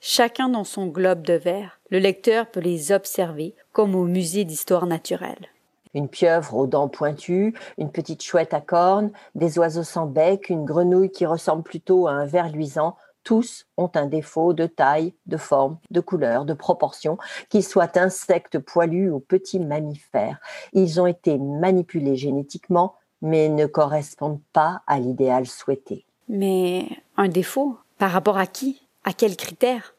Chacun 0.00 0.50
dans 0.50 0.64
son 0.64 0.88
globe 0.88 1.22
de 1.22 1.32
verre, 1.32 1.80
le 1.88 1.98
lecteur 1.98 2.50
peut 2.50 2.60
les 2.60 2.92
observer 2.92 3.54
comme 3.72 3.94
au 3.94 4.04
musée 4.04 4.44
d'histoire 4.44 4.86
naturelle. 4.86 5.48
Une 5.94 6.08
pieuvre 6.08 6.54
aux 6.56 6.66
dents 6.66 6.88
pointues, 6.88 7.54
une 7.78 7.90
petite 7.90 8.22
chouette 8.22 8.52
à 8.52 8.60
cornes, 8.60 9.12
des 9.34 9.58
oiseaux 9.58 9.84
sans 9.84 10.06
bec, 10.06 10.50
une 10.50 10.64
grenouille 10.64 11.10
qui 11.10 11.24
ressemble 11.24 11.62
plutôt 11.62 12.08
à 12.08 12.12
un 12.12 12.26
ver 12.26 12.50
luisant, 12.50 12.96
tous 13.24 13.66
ont 13.76 13.90
un 13.94 14.06
défaut 14.06 14.52
de 14.52 14.66
taille, 14.66 15.14
de 15.26 15.36
forme, 15.36 15.78
de 15.90 16.00
couleur, 16.00 16.44
de 16.44 16.54
proportion, 16.54 17.18
qu'ils 17.48 17.64
soient 17.64 17.98
insectes 17.98 18.58
poilus 18.58 19.10
ou 19.10 19.18
petits 19.18 19.58
mammifères. 19.58 20.38
Ils 20.72 21.00
ont 21.00 21.06
été 21.06 21.38
manipulés 21.38 22.16
génétiquement, 22.16 22.94
mais 23.22 23.48
ne 23.48 23.66
correspondent 23.66 24.42
pas 24.52 24.82
à 24.86 25.00
l'idéal 25.00 25.46
souhaité. 25.46 26.04
Mais 26.28 26.88
un 27.16 27.28
défaut 27.28 27.78
Par 27.98 28.10
rapport 28.10 28.38
à 28.38 28.46
qui? 28.46 28.86
À 29.04 29.12
quels 29.12 29.36
critères? 29.36 29.94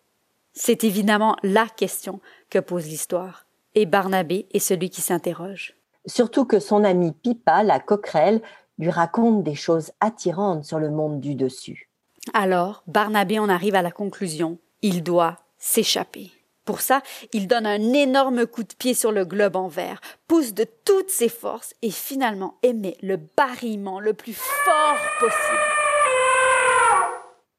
C'est 0.54 0.84
évidemment 0.84 1.36
la 1.44 1.68
question 1.68 2.22
que 2.50 2.60
pose 2.60 2.88
l'histoire. 2.88 3.46
Et 3.74 3.86
Barnabé 3.86 4.48
est 4.54 4.60
celui 4.60 4.90
qui 4.90 5.02
s'interroge. 5.02 5.76
Surtout 6.06 6.46
que 6.46 6.60
son 6.60 6.84
ami 6.84 7.12
Pipa, 7.12 7.64
la 7.64 7.80
coquerelle, 7.80 8.42
lui 8.78 8.90
raconte 8.90 9.44
des 9.44 9.56
choses 9.56 9.92
attirantes 10.00 10.64
sur 10.66 10.80
le 10.80 10.92
monde 10.92 11.20
du 11.20 11.36
dessus. 11.36 11.90
Alors, 12.34 12.84
Barnabé 12.88 13.40
en 13.40 13.50
arrive 13.50 13.76
à 13.76 13.82
la 13.82 13.92
conclusion. 13.92 14.58
Il 14.82 15.04
doit 15.04 15.38
s'échapper. 15.58 16.32
Pour 16.66 16.82
ça, 16.82 17.02
il 17.32 17.48
donne 17.48 17.68
un 17.68 17.94
énorme 17.94 18.48
coup 18.48 18.64
de 18.64 18.74
pied 18.74 18.96
sur 18.96 19.12
le 19.12 19.24
globe 19.24 19.56
en 19.56 19.68
verre, 19.68 20.02
pousse 20.28 20.54
de 20.54 20.66
toutes 20.84 21.12
ses 21.12 21.30
forces 21.30 21.76
et 21.84 21.92
finalement 21.92 22.58
émet 22.64 22.98
le 23.04 23.18
barillement 23.18 24.00
le 24.00 24.14
plus 24.14 24.34
fort 24.34 24.98
possible. 25.20 25.60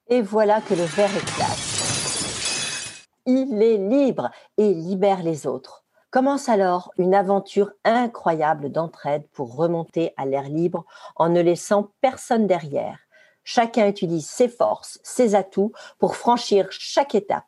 Et 0.09 0.23
voilà 0.23 0.61
que 0.61 0.75
le 0.75 0.85
verre 0.85 1.17
éclate. 1.17 1.77
Il 3.27 3.63
est 3.63 3.79
libre 3.79 4.31
et 4.59 4.75
libère 4.75 5.23
les 5.23 5.47
autres. 5.47 5.85
Commence 6.11 6.49
alors 6.49 6.93
une 6.99 7.15
aventure 7.15 7.73
incroyable 7.85 8.71
d'entraide 8.73 9.29
pour 9.33 9.55
remonter 9.55 10.13
à 10.17 10.27
l'air 10.27 10.49
libre 10.49 10.85
en 11.15 11.29
ne 11.29 11.41
laissant 11.41 11.91
personne 12.01 12.47
derrière. 12.47 13.06
Chacun 13.49 13.87
utilise 13.87 14.27
ses 14.27 14.49
forces, 14.49 14.99
ses 15.05 15.37
atouts 15.37 15.71
pour 16.01 16.17
franchir 16.17 16.67
chaque 16.71 17.15
étape. 17.15 17.47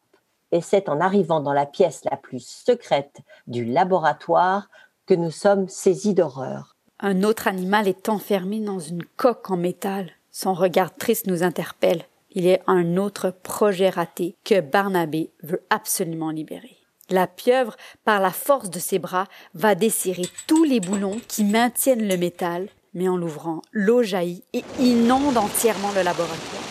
Et 0.53 0.61
c'est 0.61 0.89
en 0.89 1.01
arrivant 1.01 1.41
dans 1.41 1.53
la 1.53 1.67
pièce 1.67 2.03
la 2.09 2.17
plus 2.17 2.39
secrète 2.39 3.19
du 3.49 3.65
laboratoire 3.65 4.69
que 5.07 5.15
nous 5.15 5.33
sommes 5.33 5.69
saisis 5.69 6.15
d'horreur. 6.15 6.77
Un 7.01 7.25
autre 7.25 7.49
animal 7.49 7.89
est 7.89 8.09
enfermé 8.09 8.61
dans 8.61 8.79
une 8.79 9.03
coque 9.17 9.51
en 9.51 9.57
métal. 9.57 10.13
Son 10.31 10.55
regard 10.55 10.95
triste 10.95 11.27
nous 11.27 11.43
interpelle. 11.43 12.05
Il 12.31 12.47
est 12.47 12.63
un 12.69 12.97
autre 12.97 13.31
projet 13.31 13.91
raté 13.91 14.37
que 14.45 14.61
Barnabé 14.61 15.33
veut 15.43 15.65
absolument 15.69 16.31
libérer. 16.31 16.77
La 17.11 17.27
pieuvre, 17.27 17.77
par 18.05 18.21
la 18.21 18.31
force 18.31 18.71
de 18.71 18.79
ses 18.79 19.01
bras, 19.01 19.27
va 19.55 19.75
desserrer 19.75 20.27
tous 20.47 20.63
les 20.63 20.79
boulons 20.79 21.21
qui 21.27 21.43
maintiennent 21.43 22.07
le 22.07 22.17
métal 22.17 22.69
mais 22.95 23.09
en 23.09 23.17
l'ouvrant, 23.17 23.63
l'eau 23.73 24.03
jaillit 24.03 24.45
et 24.53 24.65
inonde 24.79 25.37
entièrement 25.37 25.91
le 25.95 26.03
laboratoire. 26.03 26.63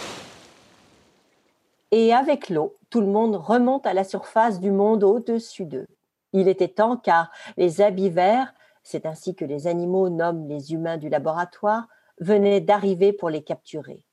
Et 1.92 2.14
avec 2.14 2.50
l'eau, 2.50 2.76
tout 2.90 3.02
le 3.02 3.08
monde 3.08 3.36
remonte 3.36 3.86
à 3.86 3.94
la 3.94 4.04
surface 4.04 4.60
du 4.60 4.72
monde 4.72 5.04
au-dessus 5.04 5.66
d'eux. 5.66 5.88
Il 6.34 6.48
était 6.48 6.68
temps 6.68 6.98
car 6.98 7.32
les 7.56 7.82
habits 7.82 8.10
verts, 8.10 8.54
c'est 8.84 9.06
ainsi 9.06 9.36
que 9.36 9.46
les 9.46 9.68
animaux 9.68 10.10
nomment 10.10 10.48
les 10.48 10.74
humains 10.74 10.98
du 10.98 11.10
laboratoire, 11.10 11.88
venaient 12.20 12.62
d'arriver 12.62 13.14
pour 13.14 13.30
les 13.30 13.44
capturer. 13.44 14.04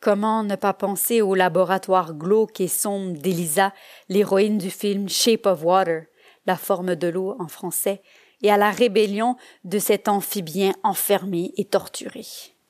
Comment 0.00 0.42
ne 0.42 0.56
pas 0.56 0.74
penser 0.74 1.22
au 1.22 1.34
laboratoire 1.34 2.14
glauque 2.14 2.60
et 2.60 2.68
sombre 2.68 3.18
d'Elisa, 3.18 3.72
l'héroïne 4.08 4.58
du 4.58 4.70
film 4.70 5.08
Shape 5.08 5.46
of 5.46 5.64
Water, 5.64 6.04
la 6.44 6.56
forme 6.56 6.94
de 6.96 7.08
l'eau 7.08 7.34
en 7.38 7.48
français, 7.48 8.02
et 8.42 8.50
à 8.50 8.56
la 8.56 8.70
rébellion 8.70 9.36
de 9.64 9.78
cet 9.78 10.08
amphibien 10.08 10.72
enfermé 10.82 11.52
et 11.56 11.64
torturé. 11.64 12.24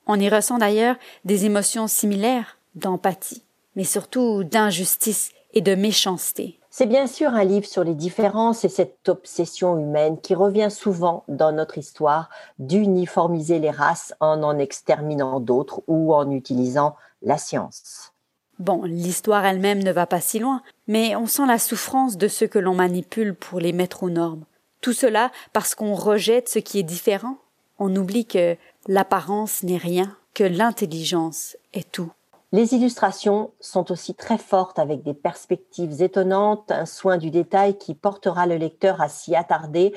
On 0.05 0.19
y 0.19 0.29
ressent 0.29 0.57
d'ailleurs 0.57 0.95
des 1.25 1.45
émotions 1.45 1.87
similaires 1.87 2.57
d'empathie, 2.75 3.43
mais 3.75 3.83
surtout 3.83 4.43
d'injustice 4.43 5.31
et 5.53 5.61
de 5.61 5.75
méchanceté. 5.75 6.59
C'est 6.69 6.85
bien 6.85 7.07
sûr 7.07 7.29
un 7.29 7.43
livre 7.43 7.65
sur 7.65 7.83
les 7.83 7.95
différences 7.95 8.63
et 8.63 8.69
cette 8.69 9.09
obsession 9.09 9.79
humaine 9.79 10.21
qui 10.21 10.35
revient 10.35 10.69
souvent 10.69 11.23
dans 11.27 11.51
notre 11.51 11.79
histoire 11.79 12.29
d'uniformiser 12.59 13.57
les 13.57 13.71
races 13.71 14.13
en 14.19 14.43
en 14.43 14.59
exterminant 14.59 15.39
d'autres 15.39 15.81
ou 15.87 16.13
en 16.13 16.29
utilisant 16.29 16.95
la 17.23 17.39
science. 17.39 18.13
Bon, 18.59 18.83
l'histoire 18.83 19.45
elle-même 19.45 19.83
ne 19.83 19.91
va 19.91 20.05
pas 20.05 20.21
si 20.21 20.39
loin, 20.39 20.61
mais 20.87 21.15
on 21.15 21.25
sent 21.25 21.47
la 21.47 21.59
souffrance 21.59 22.17
de 22.17 22.27
ceux 22.27 22.47
que 22.47 22.59
l'on 22.59 22.75
manipule 22.75 23.33
pour 23.33 23.59
les 23.59 23.73
mettre 23.73 24.03
aux 24.03 24.09
normes. 24.09 24.45
Tout 24.81 24.93
cela 24.93 25.31
parce 25.53 25.75
qu'on 25.75 25.95
rejette 25.95 26.49
ce 26.49 26.59
qui 26.59 26.79
est 26.79 26.83
différent. 26.83 27.37
On 27.79 27.95
oublie 27.95 28.25
que 28.25 28.57
l'apparence 28.87 29.63
n'est 29.63 29.77
rien, 29.77 30.17
que 30.33 30.43
l'intelligence 30.43 31.57
est 31.73 31.91
tout. 31.91 32.11
Les 32.53 32.73
illustrations 32.73 33.51
sont 33.59 33.91
aussi 33.91 34.15
très 34.15 34.37
fortes 34.37 34.79
avec 34.79 35.03
des 35.03 35.13
perspectives 35.13 36.01
étonnantes, 36.01 36.71
un 36.71 36.85
soin 36.85 37.17
du 37.17 37.29
détail 37.29 37.77
qui 37.77 37.93
portera 37.93 38.45
le 38.45 38.55
lecteur 38.55 39.01
à 39.01 39.09
s'y 39.09 39.35
attarder, 39.35 39.93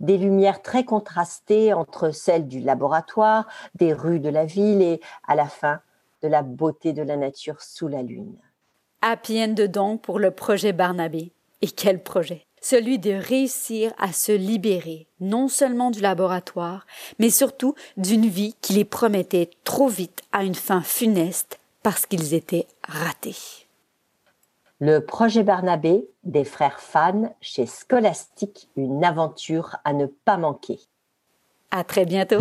des 0.00 0.18
lumières 0.18 0.60
très 0.60 0.84
contrastées 0.84 1.72
entre 1.72 2.10
celles 2.10 2.46
du 2.46 2.60
laboratoire, 2.60 3.46
des 3.74 3.94
rues 3.94 4.20
de 4.20 4.28
la 4.28 4.44
ville 4.44 4.82
et, 4.82 5.00
à 5.26 5.34
la 5.34 5.46
fin, 5.46 5.80
de 6.22 6.28
la 6.28 6.42
beauté 6.42 6.92
de 6.92 7.02
la 7.02 7.16
nature 7.16 7.62
sous 7.62 7.88
la 7.88 8.02
lune. 8.02 8.36
Happy 9.00 9.42
end 9.42 9.54
donc 9.68 10.02
pour 10.02 10.18
le 10.18 10.30
projet 10.30 10.74
Barnabé. 10.74 11.32
Et 11.62 11.68
quel 11.68 12.02
projet 12.02 12.46
celui 12.64 12.98
de 12.98 13.12
réussir 13.12 13.92
à 13.98 14.12
se 14.12 14.32
libérer 14.32 15.06
non 15.20 15.48
seulement 15.48 15.90
du 15.90 16.00
laboratoire, 16.00 16.86
mais 17.18 17.28
surtout 17.28 17.74
d'une 17.98 18.26
vie 18.26 18.54
qui 18.62 18.72
les 18.72 18.86
promettait 18.86 19.50
trop 19.64 19.86
vite 19.86 20.22
à 20.32 20.44
une 20.44 20.54
fin 20.54 20.80
funeste 20.80 21.60
parce 21.82 22.06
qu'ils 22.06 22.32
étaient 22.32 22.66
ratés. 22.88 23.66
Le 24.80 25.00
projet 25.00 25.42
Barnabé 25.42 26.08
des 26.24 26.44
frères 26.44 26.80
Fan 26.80 27.30
chez 27.42 27.66
Scholastique, 27.66 28.68
une 28.76 29.04
aventure 29.04 29.76
à 29.84 29.92
ne 29.92 30.06
pas 30.06 30.38
manquer. 30.38 30.80
À 31.70 31.84
très 31.84 32.06
bientôt. 32.06 32.40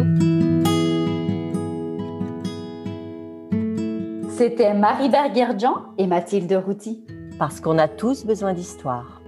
C'était 4.38 4.74
Marie 4.74 5.10
Berger-Jean 5.10 5.94
et 5.98 6.08
Mathilde 6.08 6.54
Routy. 6.66 7.04
Parce 7.38 7.60
qu'on 7.60 7.78
a 7.78 7.88
tous 7.88 8.26
besoin 8.26 8.54
d'histoire. 8.54 9.22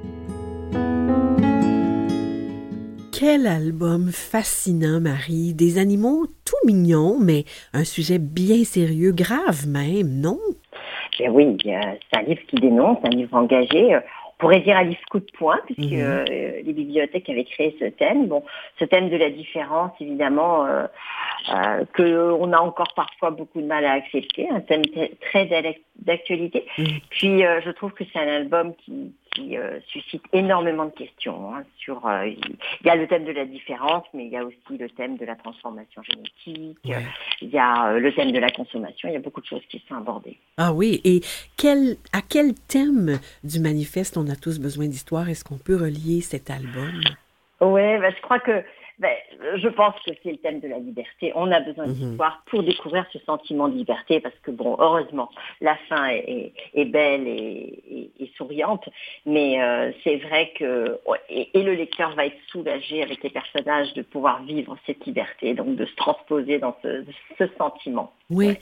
Quel 3.27 3.47
album 3.47 4.11
fascinant, 4.11 5.01
Marie. 5.01 5.55
Des 5.55 5.79
animaux 5.79 6.27
tout 6.45 6.63
mignons, 6.63 7.17
mais 7.19 7.43
un 7.73 7.83
sujet 7.83 8.19
bien 8.19 8.63
sérieux, 8.63 9.13
grave 9.13 9.65
même, 9.67 10.21
non? 10.21 10.37
Ben 11.17 11.31
oui, 11.31 11.57
c'est 11.63 12.19
un 12.19 12.21
livre 12.21 12.41
qui 12.47 12.57
dénonce, 12.57 12.99
un 13.03 13.09
livre 13.09 13.35
engagé. 13.35 13.95
On 13.95 14.37
pourrait 14.37 14.59
dire 14.59 14.77
un 14.77 14.83
livre 14.83 15.01
coup 15.09 15.17
de 15.17 15.31
poing, 15.39 15.59
puisque 15.65 15.91
Mhm. 15.91 16.01
euh, 16.01 16.23
les 16.63 16.73
bibliothèques 16.73 17.27
avaient 17.27 17.45
créé 17.45 17.75
ce 17.79 17.85
thème. 17.85 18.27
Bon, 18.27 18.43
ce 18.77 18.85
thème 18.85 19.09
de 19.09 19.17
la 19.17 19.31
différence, 19.31 19.93
évidemment, 19.99 20.67
euh, 20.67 20.85
euh, 21.49 21.83
que 21.93 22.31
on 22.31 22.53
a 22.53 22.59
encore 22.59 22.93
parfois 22.95 23.31
beaucoup 23.31 23.59
de 23.59 23.65
mal 23.65 23.85
à 23.85 23.93
accepter, 23.93 24.47
un 24.51 24.59
thème 24.59 24.83
très 25.31 25.49
d'actualité. 25.97 26.67
Mhm. 26.77 26.85
Puis, 27.09 27.43
euh, 27.43 27.59
je 27.65 27.71
trouve 27.71 27.91
que 27.93 28.03
c'est 28.13 28.19
un 28.19 28.35
album 28.35 28.73
qui, 28.85 29.13
qui 29.35 29.57
euh, 29.57 29.79
suscite 29.87 30.23
énormément 30.33 30.85
de 30.85 30.91
questions. 30.91 31.53
hein, 31.53 31.63
sur, 31.77 32.05
euh, 32.07 32.25
il 32.27 32.57
y 32.85 32.89
a 32.89 32.95
le 32.95 33.05
thème 33.07 33.25
de 33.25 33.31
la 33.31 33.45
différence, 33.45 34.05
mais 34.13 34.25
il 34.25 34.31
y 34.31 34.37
a 34.37 34.45
aussi 34.45 34.77
le 34.79 34.89
thème 34.89 35.17
de 35.17 35.25
la 35.25 35.35
transformation 35.35 36.01
génétique. 36.03 36.79
Ouais. 36.85 37.05
Il 37.41 37.49
y 37.49 37.59
a 37.59 37.89
euh, 37.91 37.99
le 37.99 38.13
thème 38.13 38.31
de 38.31 38.39
la 38.39 38.49
consommation. 38.49 39.09
Il 39.09 39.13
y 39.13 39.17
a 39.17 39.19
beaucoup 39.19 39.41
de 39.41 39.45
choses 39.45 39.65
qui 39.69 39.83
sont 39.87 39.95
abordées. 39.95 40.37
Ah 40.57 40.73
oui, 40.73 41.01
et 41.03 41.21
quel, 41.57 41.97
à 42.13 42.21
quel 42.21 42.53
thème 42.55 43.19
du 43.43 43.59
manifeste 43.59 44.17
On 44.17 44.27
a 44.29 44.35
tous 44.35 44.59
besoin 44.59 44.87
d'histoire? 44.87 45.29
Est-ce 45.29 45.43
qu'on 45.43 45.57
peut 45.57 45.75
relier 45.75 46.21
cet 46.21 46.49
album? 46.49 47.01
Ouais, 47.59 47.99
bah, 47.99 48.09
je 48.15 48.21
crois 48.21 48.39
que 48.39 48.63
Ben, 48.99 49.13
je 49.57 49.67
pense 49.67 49.93
que 50.05 50.11
c'est 50.23 50.31
le 50.31 50.37
thème 50.37 50.61
de 50.61 50.67
la 50.69 50.79
liberté. 50.79 51.31
On 51.35 51.51
a 51.51 51.59
besoin 51.59 51.87
Mhm. 51.87 51.93
d'histoire 51.93 52.43
pour 52.45 52.63
découvrir 52.63 53.05
ce 53.11 53.19
sentiment 53.19 53.67
de 53.67 53.75
liberté, 53.75 54.21
parce 54.21 54.35
que 54.43 54.51
bon, 54.51 54.77
heureusement, 54.79 55.29
la 55.59 55.75
fin 55.89 56.05
est, 56.07 56.23
est- 56.27 56.53
est 56.81 56.85
belle 56.85 57.27
et, 57.27 57.83
et- 57.89 58.11
et 58.23 58.31
souriante, 58.37 58.87
mais 59.25 59.61
euh, 59.61 59.91
c'est 60.03 60.15
vrai 60.17 60.51
que 60.57 60.97
et, 61.29 61.49
et 61.53 61.63
le 61.63 61.73
lecteur 61.73 62.15
va 62.15 62.25
être 62.27 62.37
soulagé 62.47 63.03
avec 63.03 63.21
les 63.23 63.29
personnages 63.29 63.93
de 63.95 64.01
pouvoir 64.01 64.41
vivre 64.43 64.77
cette 64.85 65.05
liberté, 65.05 65.53
donc 65.53 65.75
de 65.75 65.85
se 65.85 65.95
transposer 65.95 66.59
dans 66.59 66.75
ce, 66.81 67.03
ce 67.37 67.43
sentiment. 67.57 68.13
Oui. 68.29 68.53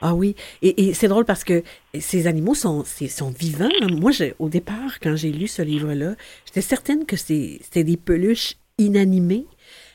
Ah 0.00 0.14
oui. 0.14 0.34
Et, 0.62 0.92
c'est 0.94 1.08
drôle 1.08 1.24
parce 1.24 1.44
que 1.44 1.62
ces 1.98 2.26
animaux 2.26 2.54
sont, 2.54 2.82
sont 2.84 3.30
vivants. 3.30 3.68
Moi, 4.00 4.10
au 4.38 4.48
départ, 4.48 4.98
quand 5.00 5.14
j'ai 5.16 5.30
lu 5.32 5.46
ce 5.46 5.62
livre-là, 5.62 6.14
j'étais 6.46 6.60
certaine 6.60 7.06
que 7.06 7.16
c'était 7.16 7.84
des 7.84 7.96
peluches 7.96 8.54
inanimées. 8.78 9.46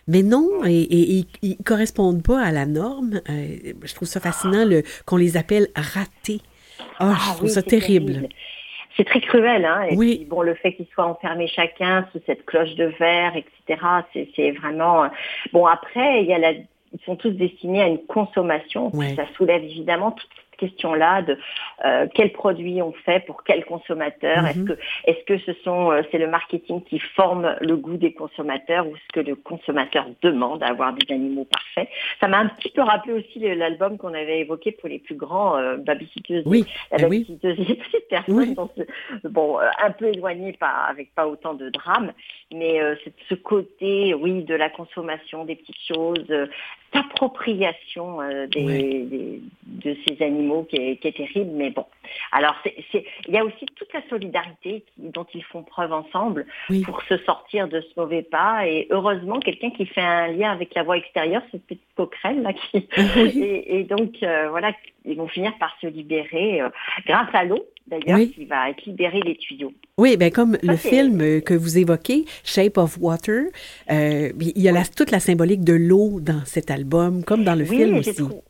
Mais 0.08 0.22
non, 0.22 0.48
et, 0.65 1.26
ils 1.41 1.58
correspondent 1.65 2.22
pas 2.24 2.39
à 2.41 2.52
la 2.52 2.65
norme. 2.65 3.22
Euh, 3.30 3.74
je 3.84 3.94
trouve 3.96 4.08
ça 4.08 4.20
fascinant 4.20 4.63
le, 4.65 4.84
qu'on 5.06 5.18
les 5.18 5.36
appelle 5.38 5.68
ratés. 5.76 6.41
Ah, 7.00 7.13
je 7.18 7.30
Ah 7.32 7.34
trouve 7.36 7.44
oui, 7.48 7.50
ça 7.50 7.63
terrible. 7.63 8.28
C'est 8.98 9.04
très 9.06 9.20
cruel, 9.20 9.65
hein. 9.65 9.84
Et 9.89 9.96
Oui. 9.98 10.15
puis, 10.18 10.26
bon, 10.26 10.41
le 10.41 10.54
fait 10.56 10.74
qu'ils 10.74 10.86
soient 10.94 11.06
enfermés 11.08 11.48
chacun 11.48 12.08
sous 12.12 12.22
cette 12.26 12.46
cloche 12.46 12.76
de 12.76 12.86
verre, 13.00 13.34
etc. 13.36 13.82
C'est, 14.13 14.30
c'est 14.36 14.52
vraiment. 14.52 15.06
euh, 15.06 15.08
Bon, 15.52 15.65
après, 15.65 16.22
il 16.24 16.28
y 16.30 16.34
a 16.34 16.38
la. 16.39 16.52
Ils 16.52 17.02
sont 17.06 17.18
tous 17.18 17.32
destinés 17.32 17.82
à 17.82 17.88
une 17.88 18.06
consommation. 18.06 18.96
Ouais. 18.96 19.15
Ça 19.18 19.26
soulève 19.36 19.62
évidemment 19.63 20.12
toute 20.12 20.30
cette 20.34 20.44
question-là 20.58 21.22
de 21.22 21.38
euh, 21.86 22.08
quels 22.13 22.32
produits 22.32 22.82
on 22.82 22.91
fait 22.91 23.26
pour 23.26 23.44
quel 23.44 23.65
consommateur? 23.65 24.44
Mhm. 24.44 24.48
Est-ce 24.48 24.63
que, 24.63 24.80
est-ce 25.06 25.26
que 25.26 25.38
ce 25.39 25.54
sont, 25.63 25.91
euh, 25.91 26.02
c'est 26.12 26.18
le 26.18 26.28
marketing 26.28 26.84
qui 26.84 27.00
forme 27.00 27.56
le 27.62 27.76
goût 27.78 27.98
des 27.98 28.13
consommateurs 28.13 28.88
ou 28.88 28.96
est-ce 28.96 29.13
que 29.13 29.20
le 29.20 29.36
consommateur 29.36 30.08
demande 30.22 30.63
à 30.63 30.68
avoir 30.68 30.94
des 30.94 31.13
animaux 31.13 31.46
parfaits? 31.46 31.89
Ça 32.20 32.28
m'a 32.28 32.39
un 32.39 32.48
petit 32.48 32.70
peu 32.70 32.82
rappelé 32.82 33.13
aussi 33.13 33.39
l'album 33.39 33.98
qu'on 33.98 34.13
avait 34.13 34.39
évoqué 34.39 34.72
pour 34.72 34.89
les 34.89 35.00
plus 35.00 35.15
grands 35.15 35.58
euh, 35.58 35.78
Oui, 36.46 36.65
la 36.91 36.98
eh 37.00 37.06
oui. 37.06 37.20
babysitteuse 37.20 37.58
des 37.58 37.76
petites 37.76 38.08
personnes 38.10 38.36
Oui. 38.36 38.56
sont 38.56 38.70
ce- 38.78 39.28
bon 39.28 39.60
euh, 39.60 39.70
un 39.84 39.91
peu 39.91 40.08
éloignées 40.08 40.54
pas 40.54 40.86
avec 40.89 41.13
pas 41.15 41.28
autant 41.28 41.54
de 41.54 41.70
drame 41.70 42.12
mais 42.54 42.82
euh, 42.82 42.96
ce 43.30 43.36
côté 43.36 44.13
oui 44.13 44.44
de 44.44 44.56
la 44.56 44.70
consommation 44.70 45.46
des 45.46 45.56
petites 45.56 45.82
choses 45.88 46.26
d'appropriation 46.95 48.21
euh, 48.21 48.47
des, 48.47 49.03
des- 49.05 49.41
de 49.65 49.95
ces 50.08 50.23
animaux 50.23 50.63
qui 50.69 50.77
est, 50.77 50.95
qui 50.97 51.08
est 51.10 51.17
terrible 51.17 51.51
mais 51.53 51.69
bon 51.69 51.86
alors 52.31 52.55
c'est 52.63 52.75
c'est- 52.91 53.05
il 53.27 53.34
y 53.34 53.38
a 53.38 53.43
aussi 53.43 53.65
toute 53.75 53.91
la 53.93 54.01
solidarité 54.10 54.84
qui- 54.88 55.10
dont 55.10 55.25
ils 55.34 55.43
font 55.43 55.63
preuve 55.63 55.91
ensemble 55.93 56.45
Oui. 56.69 56.81
pour 56.81 57.01
se 57.03 57.17
sortir 57.19 57.67
de 57.67 57.81
ce 57.81 57.88
mauvais 57.99 58.21
pas 58.23 58.67
et 58.67 58.88
heureusement 58.89 59.39
quelqu'un 59.39 59.69
qui 59.71 59.86
fait 59.86 60.01
un 60.01 60.27
lien 60.27 60.51
avec 60.51 60.73
la 60.75 60.84
voie 60.84 60.97
extérieure 60.97 61.41
cette 61.51 61.65
petite 61.65 61.81
coquerelle 61.95 62.41
là 62.41 62.53
qui 62.53 62.88
Oui. 62.97 63.43
et, 63.43 63.79
et 63.79 63.84
donc, 63.84 64.12
euh, 64.23 64.47
voilà, 64.49 64.71
ils 65.05 65.17
vont 65.17 65.27
finir 65.27 65.53
par 65.60 65.75
se 65.81 65.88
libérer 65.88 66.62
euh, 66.62 66.69
grâce 67.05 67.34
à 67.34 67.43
l'eau, 67.43 67.65
d'ailleurs, 67.88 68.17
Oui. 68.19 68.32
qui 68.32 68.45
va 68.45 68.69
être 68.69 68.84
libérée 68.86 69.21
des 69.21 69.36
tuyaux. 69.36 69.71
Oui, 69.98 70.17
ben 70.17 70.32
comme 70.32 70.58
le 70.63 70.76
film 70.76 71.21
euh, 71.21 71.39
que 71.41 71.54
vous 71.54 71.78
évoquez, 71.78 72.26
Shape 72.43 72.78
of 72.78 72.98
Water, 73.00 73.45
euh, 73.91 74.30
il 74.39 74.62
y 74.62 74.67
a 74.69 74.71
la- 74.71 74.84
toute 74.86 75.12
la 75.12 75.19
symbolique 75.19 75.63
de 75.63 75.74
l'eau 75.74 76.19
dans 76.19 76.43
cet 76.45 76.71
album, 76.71 77.24
comme 77.24 77.43
dans 77.43 77.56
le 77.56 77.65
film 77.65 77.98
aussi. 77.98 78.15
trou- 78.15 78.41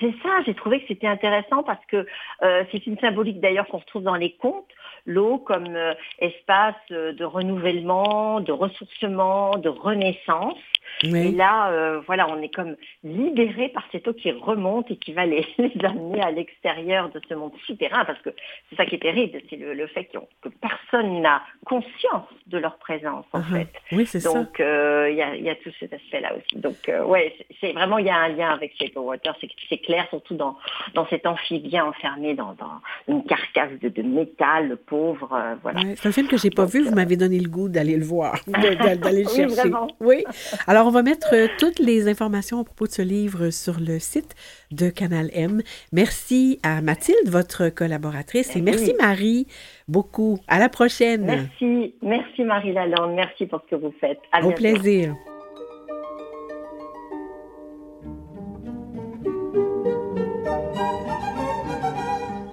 C'est 0.00 0.14
ça, 0.22 0.30
j'ai 0.46 0.54
trouvé 0.54 0.80
que 0.80 0.84
c'était 0.88 1.06
intéressant 1.08 1.62
parce 1.64 1.84
que 1.86 2.06
euh, 2.42 2.64
c'est 2.70 2.86
une 2.86 2.98
symbolique 2.98 3.40
d'ailleurs 3.40 3.66
qu'on 3.68 3.78
retrouve 3.78 4.02
dans 4.02 4.14
les 4.16 4.32
contes. 4.36 4.66
L'eau 5.06 5.38
comme 5.38 5.74
euh, 5.74 5.94
espace 6.20 6.74
de 6.90 7.24
renouvellement, 7.24 8.40
de 8.40 8.52
ressourcement, 8.52 9.56
de 9.56 9.68
renaissance. 9.68 10.58
Et 11.04 11.30
là, 11.32 11.70
euh, 11.70 12.00
voilà, 12.06 12.28
on 12.28 12.40
est 12.42 12.52
comme 12.54 12.76
libéré 13.04 13.68
par 13.68 13.84
cette 13.92 14.06
eau 14.08 14.12
qui 14.12 14.30
remonte 14.32 14.90
et 14.90 14.96
qui 14.96 15.12
va 15.12 15.26
les, 15.26 15.46
les 15.58 15.84
amener 15.84 16.20
à 16.20 16.30
l'extérieur 16.30 17.08
de 17.10 17.20
ce 17.28 17.34
monde 17.34 17.52
souterrain, 17.66 18.04
parce 18.04 18.20
que 18.20 18.30
c'est 18.70 18.76
ça 18.76 18.86
qui 18.86 18.96
est 18.96 19.02
terrible, 19.02 19.38
c'est 19.48 19.56
le, 19.56 19.74
le 19.74 19.86
fait 19.86 20.04
que 20.04 20.48
personne 20.60 21.20
n'a 21.20 21.42
conscience 21.64 22.26
de 22.46 22.58
leur 22.58 22.76
présence, 22.78 23.24
en 23.32 23.38
Uh-huh. 23.40 23.52
fait. 23.52 23.68
Oui, 23.92 24.04
c'est 24.06 24.20
ça. 24.20 24.32
Donc, 24.32 24.58
euh, 24.60 25.08
il 25.10 25.16
y, 25.16 25.22
a, 25.22 25.34
il 25.36 25.44
y 25.44 25.50
a 25.50 25.54
tout 25.54 25.70
cet 25.78 25.92
aspect-là 25.92 26.32
aussi. 26.36 26.60
Donc, 26.60 26.88
euh, 26.88 27.04
ouais, 27.04 27.34
c'est- 27.60 27.72
vraiment, 27.72 27.98
il 27.98 28.06
y 28.06 28.10
a 28.10 28.16
un 28.16 28.28
lien 28.28 28.50
avec 28.50 28.74
Shape 28.78 28.96
of 28.96 29.04
Water, 29.04 29.34
c'est 29.68 29.78
clair, 29.78 30.06
surtout 30.10 30.34
dans, 30.34 30.56
dans 30.94 31.06
cet 31.08 31.26
amphibien 31.26 31.84
enfermé 31.86 32.34
dans, 32.34 32.54
dans 32.54 32.80
une 33.06 33.24
carcasse 33.24 33.72
de, 33.80 33.88
de 33.88 34.02
métal 34.02 34.76
pauvre, 34.86 35.28
voilà. 35.62 35.80
Ouais, 35.80 35.94
c'est 35.96 36.08
un 36.08 36.12
film 36.12 36.26
que 36.28 36.36
j'ai 36.36 36.50
pas 36.50 36.64
vu, 36.64 36.82
vous 36.82 36.94
m'avez 36.94 37.16
donné 37.16 37.38
le 37.38 37.48
goût 37.48 37.68
d'aller 37.68 37.96
le 37.96 38.04
voir, 38.04 38.34
d'aller 38.46 39.22
le 39.22 39.28
Oui, 39.28 39.36
chercher. 39.36 39.46
vraiment. 39.54 39.86
Oui. 40.00 40.24
Alors, 40.66 40.77
on 40.86 40.90
va 40.90 41.02
mettre 41.02 41.28
euh, 41.34 41.48
toutes 41.58 41.78
les 41.78 42.08
informations 42.08 42.60
à 42.60 42.64
propos 42.64 42.86
de 42.86 42.92
ce 42.92 43.02
livre 43.02 43.50
sur 43.50 43.80
le 43.80 43.98
site 43.98 44.34
de 44.70 44.90
Canal 44.90 45.30
M. 45.32 45.62
Merci 45.92 46.60
à 46.62 46.80
Mathilde, 46.82 47.28
votre 47.28 47.68
collaboratrice, 47.68 48.54
et 48.56 48.60
merci 48.60 48.94
Marie 48.98 49.46
beaucoup. 49.88 50.38
À 50.46 50.58
la 50.58 50.68
prochaine. 50.68 51.24
Merci, 51.24 51.94
merci 52.02 52.44
Marie 52.44 52.72
Lalande, 52.72 53.14
merci 53.14 53.46
pour 53.46 53.60
ce 53.62 53.76
que 53.76 53.80
vous 53.80 53.94
faites. 54.00 54.20
À 54.32 54.38
Au 54.38 54.48
bientôt. 54.48 54.56
plaisir. 54.56 55.14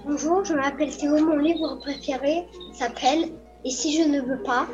Bonjour, 0.04 0.44
je 0.44 0.54
m'appelle 0.54 0.96
Théo. 0.96 1.18
Mon 1.24 1.36
livre 1.36 1.76
préféré 1.80 2.44
s'appelle 2.72 3.30
Et 3.64 3.70
si 3.70 4.02
je 4.02 4.08
ne 4.08 4.20
veux 4.22 4.42
pas? 4.42 4.66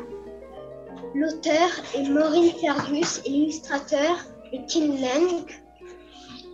L'auteur 1.15 1.69
est 1.93 2.09
Maureen 2.09 2.51
Fergus 2.59 3.21
et 3.23 3.29
l'illustrateur 3.29 4.17
est 4.51 4.65
Kim 4.65 4.99
Lang. 4.99 5.45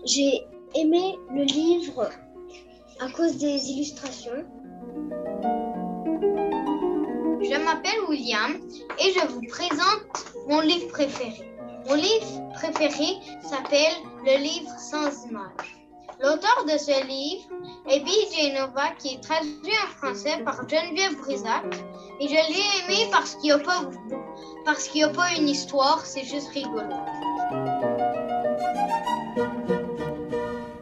J'ai 0.05 0.41
aimé 0.75 1.17
le 1.33 1.43
livre 1.43 2.09
à 2.99 3.09
cause 3.09 3.37
des 3.37 3.71
illustrations. 3.71 4.43
Je 7.41 7.63
m'appelle 7.63 8.01
William 8.09 8.59
et 8.99 9.13
je 9.13 9.27
vous 9.27 9.41
présente 9.47 10.25
mon 10.49 10.59
livre 10.59 10.89
préféré. 10.89 11.49
Mon 11.87 11.95
livre 11.95 12.49
préféré 12.55 13.15
s'appelle 13.41 13.95
Le 14.25 14.43
livre 14.43 14.77
sans 14.77 15.25
images. 15.25 15.79
L'auteur 16.21 16.65
de 16.65 16.77
ce 16.77 17.07
livre 17.07 17.47
est 17.89 18.01
B.J. 18.01 18.51
Nova 18.51 18.89
qui 18.99 19.13
est 19.13 19.23
traduit 19.23 19.71
en 19.85 19.97
français 19.97 20.43
par 20.43 20.67
Geneviève 20.67 21.15
Brisac 21.15 21.63
et 22.19 22.27
je 22.27 22.33
l'ai 22.33 22.83
aimé 22.83 23.09
parce 23.09 23.35
qu'il 23.35 23.43
n'y 23.43 23.51
a 23.51 23.59
pas 23.59 23.89
parce 24.71 24.87
qu'il 24.87 25.01
n'y 25.01 25.03
a 25.03 25.09
pas 25.09 25.33
une 25.33 25.49
histoire, 25.49 26.05
c'est 26.05 26.23
juste 26.23 26.49
rigolo. 26.49 26.93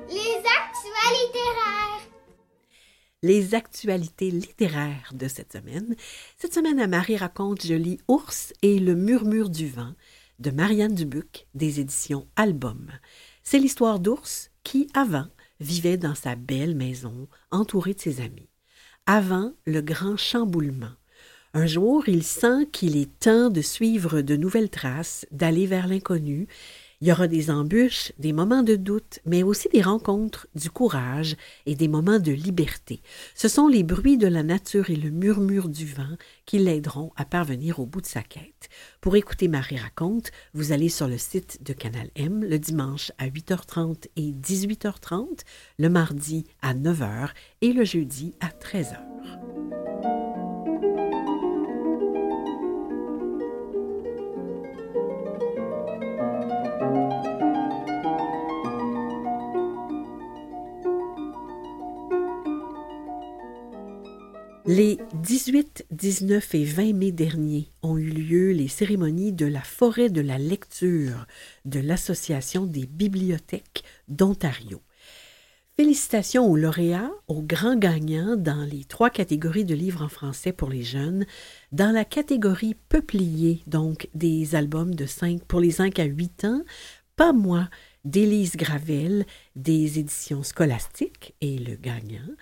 Les 0.09 0.43
actualités 0.59 1.13
littéraires. 1.23 2.09
les 3.23 3.55
actualités 3.55 4.29
littéraires 4.29 5.13
de 5.13 5.29
cette 5.29 5.53
semaine. 5.53 5.95
Cette 6.37 6.53
semaine, 6.53 6.81
à 6.81 6.87
Marie 6.87 7.15
raconte, 7.15 7.65
je 7.65 7.75
lis 7.75 7.97
Ours 8.09 8.51
et 8.61 8.77
le 8.79 8.93
murmure 8.93 9.49
du 9.49 9.69
vent 9.69 9.93
de 10.39 10.51
Marianne 10.51 10.93
Dubuc 10.93 11.47
des 11.53 11.79
éditions 11.79 12.27
Album. 12.35 12.91
C'est 13.41 13.57
l'histoire 13.57 14.01
d'Ours 14.01 14.51
qui, 14.63 14.89
avant, 14.95 15.27
vivait 15.61 15.97
dans 15.97 16.15
sa 16.15 16.35
belle 16.35 16.75
maison 16.75 17.29
entouré 17.51 17.93
de 17.93 18.01
ses 18.01 18.19
amis. 18.19 18.49
Avant 19.05 19.53
le 19.65 19.79
grand 19.79 20.17
chamboulement. 20.17 20.91
Un 21.53 21.65
jour, 21.65 22.07
il 22.07 22.23
sent 22.23 22.67
qu'il 22.71 22.97
est 22.97 23.19
temps 23.19 23.49
de 23.49 23.61
suivre 23.61 24.21
de 24.21 24.35
nouvelles 24.35 24.69
traces, 24.69 25.25
d'aller 25.31 25.65
vers 25.65 25.87
l'inconnu. 25.87 26.47
Il 26.99 27.07
y 27.07 27.11
aura 27.11 27.27
des 27.27 27.51
embûches, 27.51 28.11
des 28.17 28.33
moments 28.33 28.63
de 28.63 28.75
doute, 28.75 29.19
mais 29.25 29.43
aussi 29.43 29.69
des 29.69 29.83
rencontres, 29.83 30.47
du 30.55 30.71
courage 30.71 31.35
et 31.67 31.75
des 31.75 31.87
moments 31.87 32.17
de 32.17 32.31
liberté. 32.31 33.01
Ce 33.35 33.47
sont 33.47 33.67
les 33.67 33.83
bruits 33.83 34.17
de 34.17 34.27
la 34.27 34.41
nature 34.41 34.89
et 34.89 34.95
le 34.95 35.11
murmure 35.11 35.69
du 35.69 35.85
vent 35.85 36.17
qui 36.47 36.57
l'aideront 36.57 37.11
à 37.15 37.23
parvenir 37.23 37.79
au 37.79 37.85
bout 37.85 38.01
de 38.01 38.07
sa 38.07 38.23
quête. 38.23 38.69
Pour 38.99 39.15
écouter 39.15 39.47
Marie 39.47 39.77
raconte, 39.77 40.31
vous 40.55 40.71
allez 40.71 40.89
sur 40.89 41.07
le 41.07 41.19
site 41.19 41.63
de 41.63 41.73
Canal 41.73 42.09
M 42.15 42.43
le 42.43 42.57
dimanche 42.57 43.11
à 43.19 43.27
8h30 43.27 44.07
et 44.15 44.31
18h30, 44.31 45.41
le 45.77 45.89
mardi 45.89 46.45
à 46.63 46.73
9h 46.73 47.29
et 47.61 47.73
le 47.73 47.85
jeudi 47.85 48.33
à 48.39 48.47
13h. 48.47 50.16
Les 64.67 64.97
18, 65.23 65.85
19 65.91 66.55
et 66.55 66.65
20 66.65 66.93
mai 66.93 67.11
derniers 67.13 67.71
ont 67.83 67.97
eu 67.97 68.09
lieu 68.09 68.51
les 68.51 68.67
cérémonies 68.67 69.31
de 69.31 69.45
la 69.45 69.61
forêt 69.61 70.09
de 70.09 70.19
la 70.19 70.37
lecture 70.37 71.25
de 71.63 71.79
l'Association 71.79 72.65
des 72.65 72.85
bibliothèques 72.85 73.85
d'Ontario. 74.09 74.81
Félicitations 75.77 76.45
aux 76.45 76.57
lauréats, 76.57 77.11
aux 77.29 77.41
grands 77.41 77.77
gagnants 77.77 78.35
dans 78.35 78.65
les 78.69 78.83
trois 78.83 79.09
catégories 79.09 79.63
de 79.63 79.73
livres 79.73 80.03
en 80.03 80.09
français 80.09 80.51
pour 80.51 80.67
les 80.67 80.83
jeunes. 80.83 81.25
Dans 81.71 81.93
la 81.93 82.03
catégorie 82.03 82.75
peuplier, 82.89 83.63
donc 83.67 84.09
des 84.15 84.53
albums 84.53 84.95
de 84.95 85.05
5 85.05 85.45
pour 85.45 85.61
les 85.61 85.71
5 85.71 85.97
à 85.99 86.03
8 86.03 86.43
ans, 86.43 86.61
Pas 87.15 87.31
moi 87.31 87.69
d'Élise 88.03 88.55
Gravel 88.55 89.25
des 89.55 89.99
éditions 89.99 90.43
scolastiques 90.43 91.35
et 91.41 91.57
le 91.57 91.75
gagnant. 91.75 92.35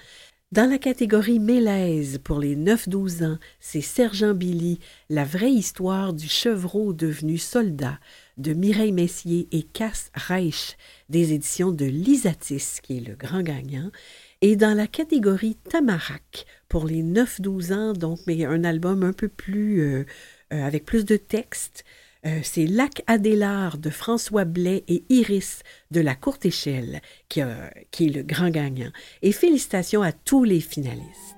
Dans 0.56 0.70
la 0.70 0.78
catégorie 0.78 1.40
Mélèze 1.40 2.18
pour 2.24 2.40
les 2.40 2.56
9-12 2.56 3.26
ans, 3.26 3.38
c'est 3.60 3.82
Sergent 3.82 4.34
Billy, 4.34 4.80
la 5.10 5.26
vraie 5.26 5.52
histoire 5.52 6.14
du 6.14 6.30
chevreau 6.30 6.94
devenu 6.94 7.38
soldat 7.38 8.00
de 8.38 8.54
Mireille 8.54 8.94
Messier 8.94 9.50
et 9.52 9.64
Cass 9.64 10.12
Reich 10.14 10.78
des 11.10 11.34
éditions 11.34 11.74
de 11.74 11.84
Lisatis, 11.84 12.80
qui 12.82 13.00
est 13.00 13.06
le 13.06 13.16
grand 13.16 13.42
gagnant. 13.42 13.92
Et 14.40 14.56
dans 14.56 14.78
la 14.78 14.88
catégorie 14.88 15.58
Tamarac 15.70 16.46
pour 16.70 16.86
les 16.86 17.04
9-12 17.04 17.74
ans, 17.74 17.92
donc 17.92 18.20
mais 18.26 18.46
un 18.46 18.64
album 18.64 19.04
un 19.04 19.12
peu 19.12 19.28
plus 19.28 19.82
euh, 19.82 20.06
euh, 20.54 20.64
avec 20.66 20.86
plus 20.86 21.04
de 21.04 21.18
texte, 21.18 21.84
euh, 22.26 22.40
c'est 22.44 22.66
Lac 22.66 23.04
Adélard 23.08 23.78
de 23.78 23.90
François 23.90 24.46
Blais 24.46 24.84
et 24.88 25.04
Iris 25.10 25.62
de 25.92 26.02
la 26.02 26.16
Courte 26.16 26.46
Échelle 26.46 27.02
qui, 27.30 27.40
est 27.42 28.16
le 28.16 28.24
grand 28.24 28.50
gagnant. 28.50 28.92
Et 29.22 29.32
félicitations 29.32 30.02
à 30.02 30.12
tous 30.12 30.44
les 30.44 30.60
finalistes. 30.60 31.36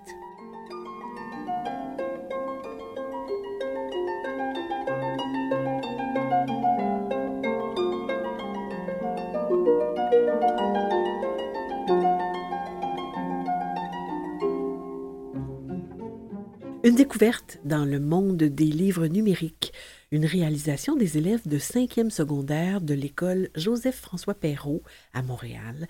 Une 16.83 16.95
découverte 16.95 17.59
dans 17.65 17.83
le 17.83 17.99
monde 17.99 18.37
des 18.37 18.63
livres 18.63 19.07
numériques, 19.07 19.73
une 20.11 20.25
réalisation 20.25 20.95
des 20.95 21.17
élèves 21.17 21.47
de 21.47 21.59
5e 21.59 22.09
secondaire 22.09 22.79
de 22.79 22.93
l'école 22.93 23.49
Joseph-François 23.55 24.35
Perrault 24.35 24.81
à 25.13 25.21
Montréal. 25.21 25.87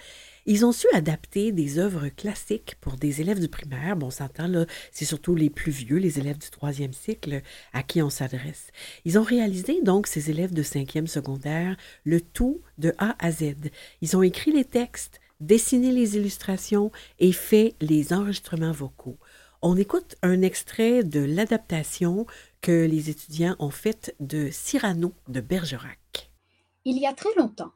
Ils 0.48 0.66
ont 0.66 0.72
su 0.72 0.88
adapter 0.94 1.52
des 1.52 1.78
œuvres 1.78 2.10
classiques 2.10 2.78
pour 2.82 2.96
des 2.96 3.22
élèves 3.22 3.40
du 3.40 3.48
primaire. 3.48 3.96
Bon, 3.96 4.08
on 4.08 4.12
s'entend 4.12 4.48
là, 4.48 4.66
c'est 4.92 5.06
surtout 5.06 5.36
les 5.36 5.50
plus 5.50 5.72
vieux, 5.72 5.98
les 5.98 6.18
élèves 6.20 6.40
du 6.40 6.50
troisième 6.50 6.94
cycle 6.94 7.42
à 7.74 7.84
qui 7.84 8.02
on 8.02 8.10
s'adresse. 8.10 8.72
Ils 9.06 9.20
ont 9.20 9.24
réalisé 9.24 9.82
donc, 9.82 10.08
ces 10.08 10.32
élèves 10.32 10.54
de 10.54 10.64
5e 10.64 11.08
secondaire, 11.08 11.78
le 12.04 12.20
tout 12.20 12.62
de 12.80 12.94
A 12.98 13.16
à 13.20 13.32
Z. 13.32 13.54
Ils 14.02 14.18
ont 14.18 14.24
écrit 14.24 14.52
les 14.52 14.66
textes, 14.66 15.20
dessiné 15.42 15.92
les 15.92 16.18
illustrations 16.18 16.92
et 17.20 17.32
fait 17.32 17.76
les 17.82 18.14
enregistrements 18.14 18.72
vocaux. 18.72 19.18
On 19.64 19.76
écoute 19.76 20.18
un 20.22 20.44
extrait 20.44 21.04
de 21.04 21.20
l'adaptation 21.20 22.28
que 22.62 22.86
les 22.86 23.10
étudiants 23.10 23.56
ont 23.58 23.72
faite 23.72 24.16
de 24.20 24.50
Cyrano 24.52 25.14
de 25.30 25.42
Bergerac. 25.42 26.32
Il 26.86 27.00
y 27.00 27.08
a 27.08 27.14
très 27.14 27.34
longtemps, 27.36 27.72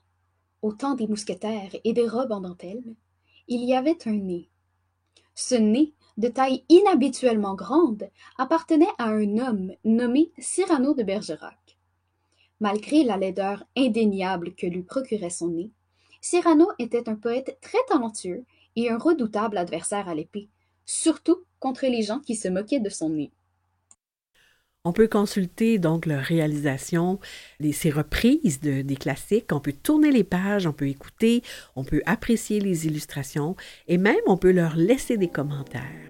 au 0.62 0.74
temps 0.74 0.94
des 0.94 1.08
mousquetaires 1.08 1.72
et 1.84 1.94
des 1.94 2.08
robes 2.08 2.34
en 2.34 2.42
dentelle, 2.42 2.84
il 3.48 3.64
y 3.64 3.74
avait 3.74 3.98
un 4.06 4.14
nez. 4.14 4.48
Ce 5.34 5.56
nez, 5.56 5.96
de 6.18 6.28
taille 6.28 6.64
inhabituellement 6.70 7.56
grande, 7.56 8.12
appartenait 8.38 8.86
à 9.00 9.06
un 9.06 9.40
homme 9.40 9.72
nommé 9.84 10.32
Cyrano 10.38 10.94
de 10.94 11.02
Bergerac. 11.02 11.80
Malgré 12.60 13.04
la 13.04 13.18
laideur 13.18 13.64
indéniable 13.76 14.54
que 14.54 14.68
lui 14.68 14.84
procurait 14.84 15.32
son 15.32 15.48
nez, 15.48 15.72
Cyrano 16.22 16.68
était 16.78 17.10
un 17.10 17.16
poète 17.16 17.58
très 17.60 17.84
talentueux 17.88 18.46
et 18.76 18.92
un 18.92 19.00
redoutable 19.00 19.58
adversaire 19.58 20.08
à 20.08 20.14
l'épée, 20.14 20.48
surtout 20.86 21.44
contre 21.60 21.86
les 21.86 22.02
gens 22.02 22.20
qui 22.20 22.36
se 22.36 22.48
moquaient 22.48 22.80
de 22.80 22.90
son 22.90 23.10
nez. 23.10 23.32
On 24.84 24.94
peut 24.94 25.08
consulter 25.08 25.78
donc 25.78 26.08
leur 26.08 26.24
réalisation, 26.24 27.20
les, 27.60 27.72
ces 27.72 27.92
reprises 27.92 28.62
de- 28.62 28.82
des 28.82 28.96
classiques. 28.96 29.54
On 29.54 29.60
peut 29.60 29.74
tourner 29.74 30.10
les 30.12 30.24
pages, 30.24 30.66
on 30.66 30.74
peut 30.74 30.88
écouter, 30.88 31.44
on 31.76 31.84
peut 31.84 32.02
apprécier 32.08 32.60
les 32.60 32.88
illustrations 32.88 33.56
et 33.88 34.00
même 34.00 34.16
on 34.26 34.38
peut 34.38 34.52
leur 34.52 34.76
laisser 34.76 35.18
des 35.18 35.28
commentaires. 35.28 36.10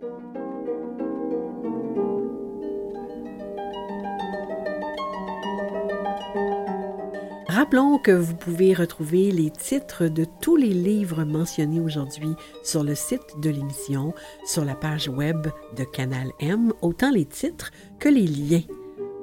Rappelons 7.61 7.99
que 7.99 8.09
vous 8.09 8.33
pouvez 8.33 8.73
retrouver 8.73 9.29
les 9.29 9.51
titres 9.51 10.07
de 10.07 10.25
tous 10.41 10.55
les 10.55 10.73
livres 10.73 11.25
mentionnés 11.25 11.79
aujourd'hui 11.79 12.33
sur 12.63 12.83
le 12.83 12.95
site 12.95 13.39
de 13.39 13.51
l'émission, 13.51 14.15
sur 14.47 14.65
la 14.65 14.73
page 14.73 15.07
web 15.07 15.45
de 15.77 15.83
Canal 15.83 16.31
M, 16.39 16.73
autant 16.81 17.11
les 17.11 17.25
titres 17.25 17.69
que 17.99 18.09
les 18.09 18.25
liens 18.25 18.63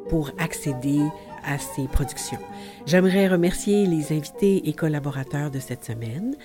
pour 0.09 0.31
accéder 0.39 1.01
à 1.45 1.59
ces 1.59 1.89
productions. 1.89 2.39
J'aimerais 2.87 3.27
remercier 3.27 3.87
les 3.87 4.13
invités 4.17 4.69
et 4.69 4.73
collaborateurs 4.73 5.51
de 5.51 5.59
cette 5.59 5.85
semaine. 5.85 6.37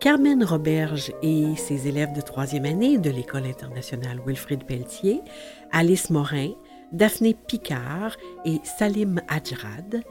Carmen 0.00 0.44
Roberge 0.44 1.14
et 1.22 1.56
ses 1.56 1.88
élèves 1.88 2.12
de 2.12 2.20
troisième 2.20 2.66
année 2.66 2.98
de 2.98 3.08
l'École 3.08 3.46
internationale 3.46 4.20
Wilfrid 4.26 4.64
Pelletier, 4.64 5.22
Alice 5.72 6.10
Morin, 6.10 6.50
Daphné 6.92 7.34
Picard 7.34 8.18
et 8.44 8.60
Salim 8.64 9.22
Adjrad, 9.28 10.02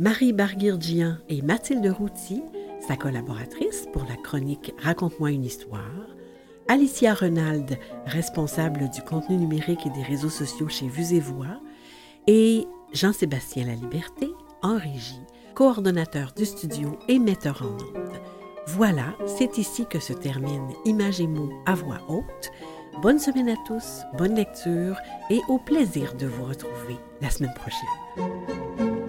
Marie 0.00 0.32
Barguirgian 0.32 1.18
et 1.28 1.42
Mathilde 1.42 1.86
Routy, 1.86 2.42
sa 2.88 2.96
collaboratrice 2.96 3.86
pour 3.92 4.04
la 4.04 4.16
chronique 4.16 4.72
Raconte-moi 4.78 5.30
une 5.30 5.44
histoire, 5.44 6.16
Alicia 6.68 7.12
Renald, 7.12 7.76
responsable 8.06 8.88
du 8.88 9.02
contenu 9.02 9.36
numérique 9.36 9.84
et 9.84 9.90
des 9.90 10.02
réseaux 10.02 10.30
sociaux 10.30 10.70
chez 10.70 10.88
Vues 10.88 11.14
et 11.14 11.20
Voix, 11.20 11.60
et 12.26 12.64
Jean-Sébastien 12.94 13.66
Laliberté, 13.66 14.30
en 14.62 14.78
régie, 14.78 15.20
coordonnateur 15.54 16.32
du 16.34 16.46
studio 16.46 16.98
et 17.08 17.18
metteur 17.18 17.62
en 17.62 17.74
ondes. 17.74 18.16
Voilà, 18.68 19.14
c'est 19.26 19.58
ici 19.58 19.84
que 19.84 20.00
se 20.00 20.14
termine 20.14 20.70
Images 20.86 21.20
et 21.20 21.26
mots 21.26 21.52
à 21.66 21.74
voix 21.74 22.00
haute. 22.08 22.50
Bonne 23.02 23.18
semaine 23.18 23.50
à 23.50 23.56
tous, 23.66 24.00
bonne 24.16 24.34
lecture 24.34 24.96
et 25.28 25.40
au 25.48 25.58
plaisir 25.58 26.14
de 26.14 26.26
vous 26.26 26.44
retrouver 26.46 26.96
la 27.20 27.28
semaine 27.28 27.52
prochaine. 27.52 28.99